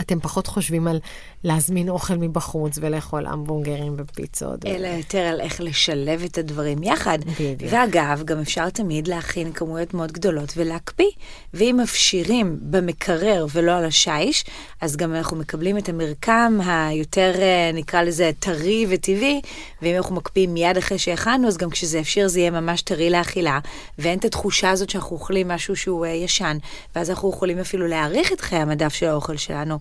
אתם 0.00 0.20
פחות 0.20 0.46
חושבים 0.46 0.88
על 0.88 1.00
להזמין 1.44 1.88
אוכל 1.88 2.14
מבחוץ 2.14 2.78
ולאכול 2.80 3.26
המבורגרים 3.26 3.94
ופיצות. 3.96 4.66
אלא 4.66 4.86
יותר 4.86 5.18
על 5.18 5.40
איך 5.40 5.60
לשלב 5.60 6.22
את 6.24 6.38
הדברים 6.38 6.82
יחד. 6.82 7.18
בדיוק. 7.24 7.72
ואגב, 7.72 8.22
גם 8.24 8.40
אפשר 8.40 8.70
תמיד 8.70 9.08
להכין 9.08 9.52
כמויות 9.52 9.94
מאוד 9.94 10.12
גדולות 10.12 10.52
ולהקפיא. 10.56 11.10
ואם 11.54 11.78
מפשירים 11.82 12.58
במקרר 12.60 13.46
ולא 13.52 13.72
על 13.72 13.84
השיש, 13.84 14.44
אז 14.80 14.96
גם 14.96 15.14
אנחנו 15.14 15.36
מקבלים 15.36 15.78
את 15.78 15.88
המרקם 15.88 16.58
היותר, 16.66 17.32
אה, 17.38 17.70
נקרא 17.74 18.02
לזה, 18.02 18.30
טרי 18.38 18.86
וטבעי, 18.88 19.40
ואם 19.82 19.96
אנחנו 19.96 20.14
מקפיאים 20.14 20.54
מיד 20.54 20.76
אחרי 20.76 20.98
שהכנו, 20.98 21.48
אז 21.48 21.56
גם 21.56 21.70
כשזה 21.70 21.98
יפשיר 21.98 22.28
זה 22.28 22.40
יהיה 22.40 22.50
ממש 22.50 22.82
טרי 22.82 23.10
לאכילה, 23.10 23.58
ואין 23.98 24.18
את 24.18 24.24
התחושה 24.24 24.70
הזאת 24.70 24.90
שאנחנו 24.90 25.16
אוכלים 25.16 25.48
משהו 25.48 25.76
שהוא 25.76 26.06
אה, 26.06 26.10
ישן, 26.10 26.58
ואז 26.96 27.10
אנחנו 27.10 27.30
יכולים 27.30 27.58
אפילו 27.58 27.86
להאריך 27.86 28.32
את 28.32 28.40
חיי 28.40 28.58
המדף 28.58 28.94
של 28.94 29.06
האוכל 29.06 29.36
שלנו. 29.36 29.78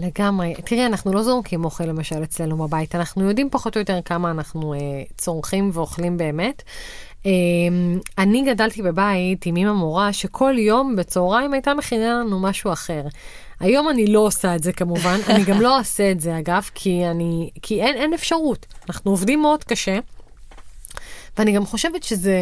לגמרי. 0.00 0.54
תראי, 0.64 0.86
אנחנו 0.86 1.12
לא 1.12 1.22
זורקים 1.22 1.64
אוכל 1.64 1.84
למשל 1.84 2.22
אצלנו 2.22 2.56
בבית, 2.56 2.94
אנחנו 2.94 3.28
יודעים 3.28 3.50
פחות 3.50 3.76
או 3.76 3.80
יותר 3.80 3.98
כמה 4.04 4.30
אנחנו 4.30 4.74
אה, 4.74 4.78
צורכים 5.16 5.70
ואוכלים 5.72 6.16
באמת. 6.16 6.62
אה, 7.26 7.30
אני 8.18 8.42
גדלתי 8.42 8.82
בבית 8.82 9.46
עם 9.46 9.56
אמא 9.56 9.72
מורה 9.72 10.12
שכל 10.12 10.54
יום 10.58 10.96
בצהריים 10.96 11.52
הייתה 11.52 11.74
מכינה 11.74 12.14
לנו 12.14 12.40
משהו 12.40 12.72
אחר. 12.72 13.02
היום 13.60 13.88
אני 13.88 14.06
לא 14.06 14.20
עושה 14.20 14.56
את 14.56 14.62
זה 14.62 14.72
כמובן, 14.72 15.18
אני 15.28 15.44
גם 15.44 15.60
לא 15.60 15.78
אעשה 15.78 16.10
את 16.10 16.20
זה 16.20 16.38
אגב, 16.38 16.70
כי, 16.74 17.06
אני, 17.06 17.50
כי 17.62 17.82
אין, 17.82 17.96
אין 17.96 18.14
אפשרות. 18.14 18.66
אנחנו 18.88 19.10
עובדים 19.10 19.40
מאוד 19.42 19.64
קשה. 19.64 19.98
ואני 21.38 21.52
גם 21.52 21.66
חושבת 21.66 22.02
שזה, 22.02 22.38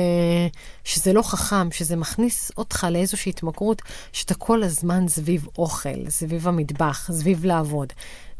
שזה 0.85 1.12
לא 1.12 1.22
חכם, 1.22 1.70
שזה 1.70 1.96
מכניס 1.96 2.53
אותך 2.57 2.87
לאיזושהי 2.90 3.31
התמכרות, 3.31 3.83
שאתה 4.12 4.35
כל 4.35 4.62
הזמן 4.62 5.09
סביב 5.09 5.46
אוכל, 5.59 6.09
סביב 6.09 6.48
המטבח, 6.48 7.11
סביב 7.12 7.44
לעבוד. 7.44 7.92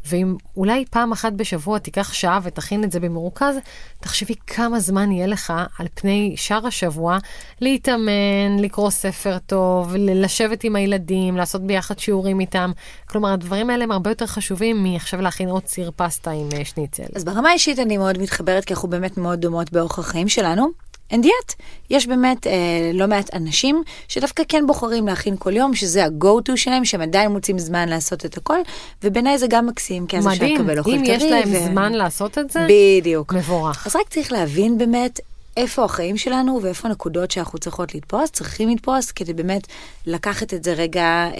ואם 0.05 0.35
אולי 0.57 0.85
פעם 0.89 1.11
אחת 1.11 1.33
בשבוע 1.33 1.79
תיקח 1.79 2.13
שעה 2.13 2.39
ותכין 2.43 2.83
את 2.83 2.91
זה 2.91 2.99
במרוכז, 2.99 3.55
תחשבי 3.99 4.33
כמה 4.47 4.79
זמן 4.79 5.11
יהיה 5.11 5.27
לך 5.27 5.53
על 5.79 5.87
פני 5.93 6.33
שאר 6.37 6.67
השבוע 6.67 7.17
להתאמן, 7.61 8.59
לקרוא 8.59 8.89
ספר 8.89 9.37
טוב, 9.45 9.95
לשבת 9.95 10.63
עם 10.63 10.75
הילדים, 10.75 11.37
לעשות 11.37 11.61
ביחד 11.61 11.99
שיעורים 11.99 12.39
איתם. 12.39 12.71
כלומר, 13.09 13.33
הדברים 13.33 13.69
האלה 13.69 13.83
הם 13.83 13.91
הרבה 13.91 14.11
יותר 14.11 14.25
חשובים 14.25 14.83
מעכשיו 14.83 15.21
להכין 15.21 15.49
עוד 15.49 15.65
סיר 15.65 15.91
פסטה 15.95 16.31
עם 16.31 16.49
אה, 16.53 16.65
שניצל. 16.65 17.03
אז 17.15 17.23
ברמה 17.23 17.49
האישית 17.49 17.79
אני 17.79 17.97
מאוד 17.97 18.17
מתחברת, 18.17 18.65
כי 18.65 18.73
אנחנו 18.73 18.89
באמת 18.89 19.17
מאוד 19.17 19.41
דומות 19.41 19.71
באורח 19.71 19.99
החיים 19.99 20.29
שלנו. 20.29 20.88
אין 21.11 21.21
דיאט. 21.21 21.53
יש 21.89 22.07
באמת 22.07 22.47
אה, 22.47 22.91
לא 22.93 23.07
מעט 23.07 23.33
אנשים 23.33 23.83
שדווקא 24.07 24.43
כן 24.47 24.67
בוחרים 24.67 25.07
להכין 25.07 25.35
כל 25.39 25.55
יום, 25.55 25.75
שזה 25.75 26.05
ה-go 26.05 26.49
to 26.49 26.55
שלהם, 26.55 26.85
שהם 26.85 27.01
עדיין 27.01 27.31
מוצאים 27.31 27.59
זמן 27.59 27.89
לעשות 27.89 28.25
את 28.25 28.37
הכל, 28.37 28.59
ובעיניי 29.03 29.37
זה 29.37 29.47
גם 29.49 29.67
מקסים, 29.67 30.07
כי 30.07 30.17
אז 30.17 30.27
אפשר 30.27 30.45
לקבל 30.45 30.79
אוכל 30.79 30.89
טרי. 30.91 30.99
מדהים, 30.99 31.13
אם 31.13 31.17
יש 31.17 31.23
להם 31.31 31.49
ו... 31.51 31.71
זמן 31.71 31.93
לעשות 31.93 32.37
את 32.37 32.51
זה, 32.51 32.67
בדיוק. 32.69 33.33
מבורך. 33.33 33.87
אז 33.87 33.95
רק 33.95 34.09
צריך 34.09 34.31
להבין 34.31 34.77
באמת 34.77 35.19
איפה 35.57 35.83
החיים 35.85 36.17
שלנו 36.17 36.59
ואיפה 36.63 36.87
הנקודות 36.87 37.31
שאנחנו 37.31 37.59
צריכות 37.59 37.95
לתפוס, 37.95 38.31
צריכים 38.31 38.69
לתפוס, 38.69 39.11
כדי 39.11 39.33
באמת 39.33 39.67
לקחת 40.05 40.53
את 40.53 40.63
זה 40.63 40.73
רגע 40.73 41.01
אה, 41.03 41.31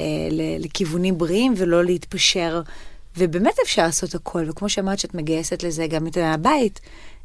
לכיוונים 0.60 1.18
בריאים 1.18 1.54
ולא 1.58 1.84
להתפשר. 1.84 2.62
ובאמת 3.18 3.54
אפשר 3.64 3.84
לעשות 3.84 4.16
הכל, 4.16 4.44
וכמו 4.50 4.70
שאמרת 4.70 5.00
שאת 5.00 5.16
מגייסת 5.16 5.64
לזה 5.64 5.88
גם 5.88 6.08
את 6.08 6.18
הבית, 6.22 6.80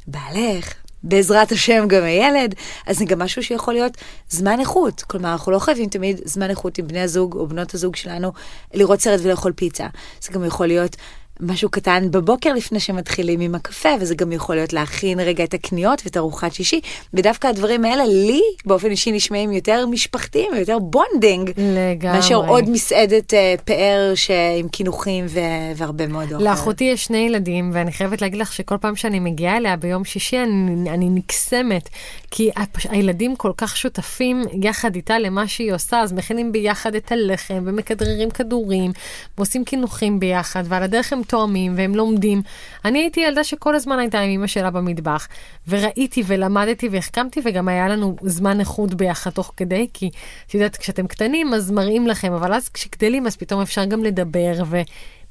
בעלך, 0.07 0.73
בעזרת 1.05 1.51
השם 1.51 1.87
גם 1.87 2.03
הילד, 2.03 2.55
אז 2.87 2.97
זה 2.97 3.05
גם 3.05 3.19
משהו 3.19 3.43
שיכול 3.43 3.73
להיות 3.73 3.97
זמן 4.29 4.59
איכות. 4.59 5.01
כלומר, 5.01 5.31
אנחנו 5.31 5.51
לא 5.51 5.59
חייבים 5.59 5.89
תמיד 5.89 6.21
זמן 6.25 6.49
איכות 6.49 6.77
עם 6.77 6.87
בני 6.87 7.01
הזוג 7.01 7.35
או 7.35 7.47
בנות 7.47 7.73
הזוג 7.73 7.95
שלנו 7.95 8.31
לראות 8.73 9.01
סרט 9.01 9.19
ולאכול 9.23 9.53
פיצה. 9.55 9.87
זה 10.21 10.33
גם 10.33 10.45
יכול 10.45 10.67
להיות 10.67 10.95
משהו 11.39 11.69
קטן 11.69 12.11
בבוקר 12.11 12.53
לפני 12.53 12.79
שמתחילים 12.79 13.39
עם 13.39 13.55
הקפה, 13.55 13.89
וזה 13.99 14.15
גם 14.15 14.31
יכול 14.31 14.55
להיות 14.55 14.73
להכין 14.73 15.19
רגע 15.19 15.43
את 15.43 15.53
הקניות 15.53 16.01
ואת 16.05 16.17
ארוחת 16.17 16.53
שישי, 16.53 16.79
ודווקא 17.13 17.47
הדברים 17.47 17.85
האלה 17.85 18.05
לי 18.05 18.41
באופן 18.65 18.91
אישי 18.91 19.11
נשמעים 19.11 19.51
יותר 19.51 19.85
משפחתיים, 19.85 20.51
יותר 20.59 20.79
bonding, 20.79 21.51
לגמרי. 21.57 22.17
מאשר 22.17 22.35
עוד 22.35 22.69
מסעדת 22.69 23.33
uh, 23.33 23.61
פאר 23.65 24.13
עם 24.59 24.67
קינוחים 24.67 25.25
ו- 25.29 25.39
והרבה 25.75 26.07
מאוד 26.07 26.33
אוכל. 26.33 26.43
לאחותי 26.43 26.83
יש 26.83 27.03
שני 27.03 27.17
ילדים, 27.17 27.71
ואני 27.73 27.91
חייבת 27.91 28.21
להגיד 28.21 28.39
לך 28.39 28.53
שכל 28.53 28.77
פעם 28.77 28.95
שאני 28.95 29.19
מגיעה 29.19 29.57
אליה 29.57 29.75
ביום 29.75 30.05
שישי, 30.05 30.37
אני, 30.39 30.89
אני 30.89 31.09
נקסמת, 31.09 31.89
כי 32.31 32.49
הילדים 32.89 33.35
כל 33.35 33.51
כך 33.57 33.77
שותפים 33.77 34.41
יחד 34.61 34.95
איתה 34.95 35.19
למה 35.19 35.47
שהיא 35.47 35.73
עושה, 35.73 35.99
אז 35.99 36.13
מכינים 36.13 36.51
ביחד 36.51 36.95
את 36.95 37.11
הלחם, 37.11 37.63
ומכדררים 37.65 38.29
כדורים, 38.29 38.91
ועושים 39.37 39.65
קינוחים 39.65 40.19
ביחד, 40.19 40.63
ועל 40.67 40.83
הדרך 40.83 41.13
הם 41.13 41.21
תואמים 41.27 41.73
והם 41.77 41.95
לומדים. 41.95 42.41
אני 42.85 42.99
הייתי 42.99 43.19
ילדה 43.19 43.43
שכל 43.43 43.75
הזמן 43.75 43.99
הייתה 43.99 44.19
עם 44.19 44.29
אמא 44.29 44.47
שלה 44.47 44.71
במטבח, 44.71 45.27
וראיתי 45.67 46.23
ולמדתי 46.27 46.89
והחכמתי, 46.89 47.41
וגם 47.45 47.67
היה 47.67 47.87
לנו 47.87 48.15
זמן 48.21 48.59
איכות 48.59 48.93
ביחד 48.93 49.29
תוך 49.29 49.53
כדי, 49.57 49.87
כי 49.93 50.09
את 50.47 50.53
יודעת, 50.53 50.77
כשאתם 50.77 51.07
קטנים 51.07 51.53
אז 51.53 51.71
מראים 51.71 52.07
לכם, 52.07 52.33
אבל 52.33 52.53
אז 52.53 52.69
כשגדלים 52.69 53.27
אז 53.27 53.35
פתאום 53.35 53.61
אפשר 53.61 53.85
גם 53.85 54.03
לדבר, 54.03 54.53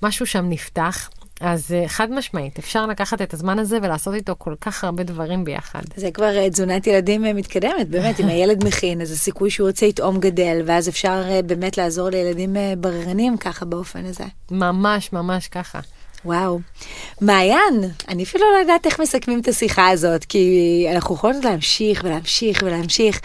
ומשהו 0.02 0.26
שם 0.26 0.48
נפתח. 0.48 1.10
אז 1.44 1.70
uh, 1.70 1.88
חד 1.88 2.12
משמעית, 2.12 2.58
אפשר 2.58 2.86
לקחת 2.86 3.22
את 3.22 3.34
הזמן 3.34 3.58
הזה 3.58 3.78
ולעשות 3.82 4.14
איתו 4.14 4.34
כל 4.38 4.54
כך 4.60 4.84
הרבה 4.84 5.02
דברים 5.02 5.44
ביחד. 5.44 5.80
זה 5.96 6.10
כבר 6.10 6.30
uh, 6.46 6.50
תזונת 6.50 6.86
ילדים 6.86 7.24
uh, 7.24 7.32
מתקדמת, 7.32 7.88
באמת, 7.88 8.20
אם 8.20 8.28
הילד 8.28 8.64
מכין, 8.64 9.00
אז 9.00 9.12
הסיכוי 9.12 9.50
שהוא 9.50 9.68
יוצא 9.68 9.84
יטעום 9.84 10.20
גדל, 10.20 10.62
ואז 10.66 10.88
אפשר 10.88 11.22
באמת 11.46 11.78
לעזור 11.78 12.08
לילדים 12.08 12.56
בררנים 12.78 13.36
ככה 13.36 13.64
באופן 13.64 14.04
הזה. 14.04 14.24
ממש, 14.50 15.12
ממש 15.12 15.48
ככה. 15.48 15.80
וואו. 16.24 16.60
מעיין, 17.20 17.90
אני 18.08 18.22
אפילו 18.22 18.44
לא 18.54 18.58
יודעת 18.58 18.86
איך 18.86 19.00
מסכמים 19.00 19.40
את 19.40 19.48
השיחה 19.48 19.88
הזאת, 19.88 20.24
כי 20.24 20.86
אנחנו 20.94 21.14
יכולות 21.14 21.44
להמשיך 21.44 22.02
ולהמשיך 22.04 22.62
ולהמשיך. 22.66 23.20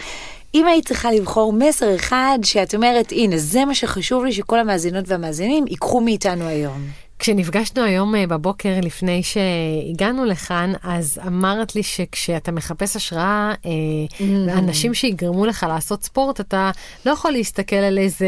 אם 0.54 0.66
היית 0.66 0.88
צריכה 0.88 1.12
לבחור 1.12 1.52
מסר 1.52 1.96
אחד 1.96 2.38
שאת 2.42 2.74
אומרת, 2.74 3.12
הנה, 3.12 3.38
זה 3.38 3.64
מה 3.64 3.74
שחשוב 3.74 4.24
לי 4.24 4.32
שכל 4.32 4.58
המאזינות 4.58 5.04
והמאזינים 5.08 5.64
ייקחו 5.66 6.00
מאיתנו 6.00 6.44
היום. 6.46 7.09
כשנפגשנו 7.20 7.84
היום 7.84 8.14
אה, 8.14 8.26
בבוקר 8.26 8.72
לפני 8.82 9.22
שהגענו 9.22 10.24
לכאן, 10.24 10.72
אז 10.82 11.20
אמרת 11.26 11.74
לי 11.74 11.82
שכשאתה 11.82 12.52
מחפש 12.52 12.96
השראה, 12.96 13.52
mm-hmm. 13.62 14.24
אנשים 14.52 14.94
שיגרמו 14.94 15.46
לך 15.46 15.66
לעשות 15.68 16.04
ספורט, 16.04 16.40
אתה 16.40 16.70
לא 17.06 17.10
יכול 17.10 17.30
להסתכל 17.30 17.76
על 17.76 17.98
איזה 17.98 18.26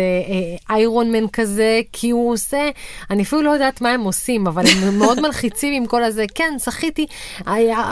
איירון 0.71 1.13
מן 1.13 1.29
כזה, 1.33 1.81
כי 1.93 2.11
הוא 2.11 2.33
עושה, 2.33 2.71
אני 3.11 3.23
אפילו 3.23 3.43
לא 3.43 3.51
יודעת 3.51 3.81
מה 3.81 3.91
הם 3.91 4.01
עושים, 4.01 4.47
אבל 4.47 4.65
הם 4.67 4.99
מאוד 4.99 5.21
מלחיצים 5.21 5.83
עם 5.83 5.87
כל 5.87 6.05
הזה. 6.05 6.25
כן, 6.35 6.55
שחיתי 6.65 7.07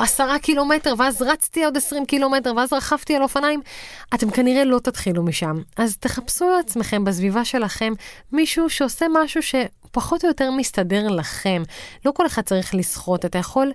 עשרה 0.03 0.39
קילומטר, 0.39 0.95
ואז 0.99 1.23
רצתי 1.23 1.65
עוד 1.65 1.77
עשרים 1.77 2.07
קילומטר, 2.07 2.53
ואז 2.57 2.73
רכבתי 2.73 3.17
על 3.17 3.23
אופניים. 3.23 3.61
אתם 4.15 4.31
כנראה 4.31 4.65
לא 4.65 4.79
תתחילו 4.79 5.23
משם. 5.23 5.61
אז 5.77 5.97
תחפשו 5.97 6.51
לעצמכם 6.57 7.05
בסביבה 7.05 7.45
שלכם 7.45 7.93
מישהו 8.33 8.71
שעושה 8.71 9.07
משהו 9.23 9.43
ש... 9.43 9.55
פחות 9.91 10.25
או 10.25 10.29
יותר 10.29 10.51
מסתדר 10.51 11.09
לכם. 11.09 11.63
לא 12.05 12.13
כל 12.15 12.27
אחד 12.27 12.43
צריך 12.43 12.75
לשחות, 12.75 13.25
אתה 13.25 13.39
יכול... 13.39 13.73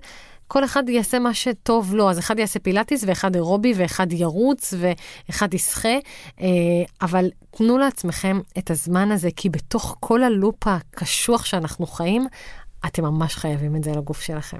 כל 0.48 0.64
אחד 0.64 0.88
יעשה 0.88 1.18
מה 1.18 1.34
שטוב 1.34 1.94
לו, 1.94 2.10
אז 2.10 2.18
אחד 2.18 2.38
יעשה 2.38 2.58
פילאטיס 2.58 3.04
ואחד 3.06 3.34
אירובי 3.34 3.72
ואחד 3.76 4.12
ירוץ 4.12 4.74
ואחד 4.78 5.54
ישחה, 5.54 5.88
אה, 6.40 6.46
אבל 7.02 7.30
תנו 7.50 7.78
לעצמכם 7.78 8.40
את 8.58 8.70
הזמן 8.70 9.10
הזה, 9.10 9.28
כי 9.36 9.48
בתוך 9.48 9.96
כל 10.00 10.22
הלופ 10.22 10.66
הקשוח 10.66 11.44
שאנחנו 11.44 11.86
חיים, 11.86 12.26
אתם 12.86 13.04
ממש 13.04 13.34
חייבים 13.34 13.76
את 13.76 13.84
זה 13.84 13.92
לגוף 13.92 14.20
שלכם. 14.20 14.58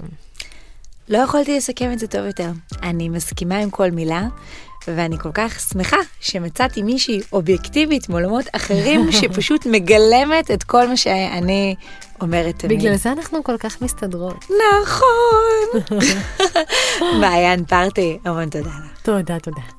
לא 1.09 1.17
יכולתי 1.17 1.57
לסכם 1.57 1.91
את 1.93 1.99
זה 1.99 2.07
טוב 2.07 2.25
יותר. 2.25 2.51
אני 2.83 3.09
מסכימה 3.09 3.57
עם 3.57 3.69
כל 3.69 3.91
מילה, 3.91 4.27
ואני 4.95 5.17
כל 5.19 5.31
כך 5.33 5.59
שמחה 5.59 5.97
שמצאתי 6.19 6.83
מישהי 6.83 7.21
אובייקטיבית 7.33 8.09
מעולמות 8.09 8.45
אחרים, 8.51 9.11
שפשוט 9.21 9.65
מגלמת 9.65 10.51
את 10.51 10.63
כל 10.63 10.87
מה 10.87 10.97
שאני 10.97 11.75
אומרת 12.21 12.59
תמיד. 12.59 12.79
בגלל 12.79 12.95
זה 12.95 13.11
אנחנו 13.11 13.43
כל 13.43 13.57
כך 13.57 13.81
מסתדרות. 13.81 14.45
נכון. 14.83 15.97
מעיין 17.21 17.65
פרטי, 17.65 18.17
המון 18.25 18.49
תודה 18.49 18.69
לך. 18.69 19.01
תודה, 19.03 19.39
תודה. 19.39 19.76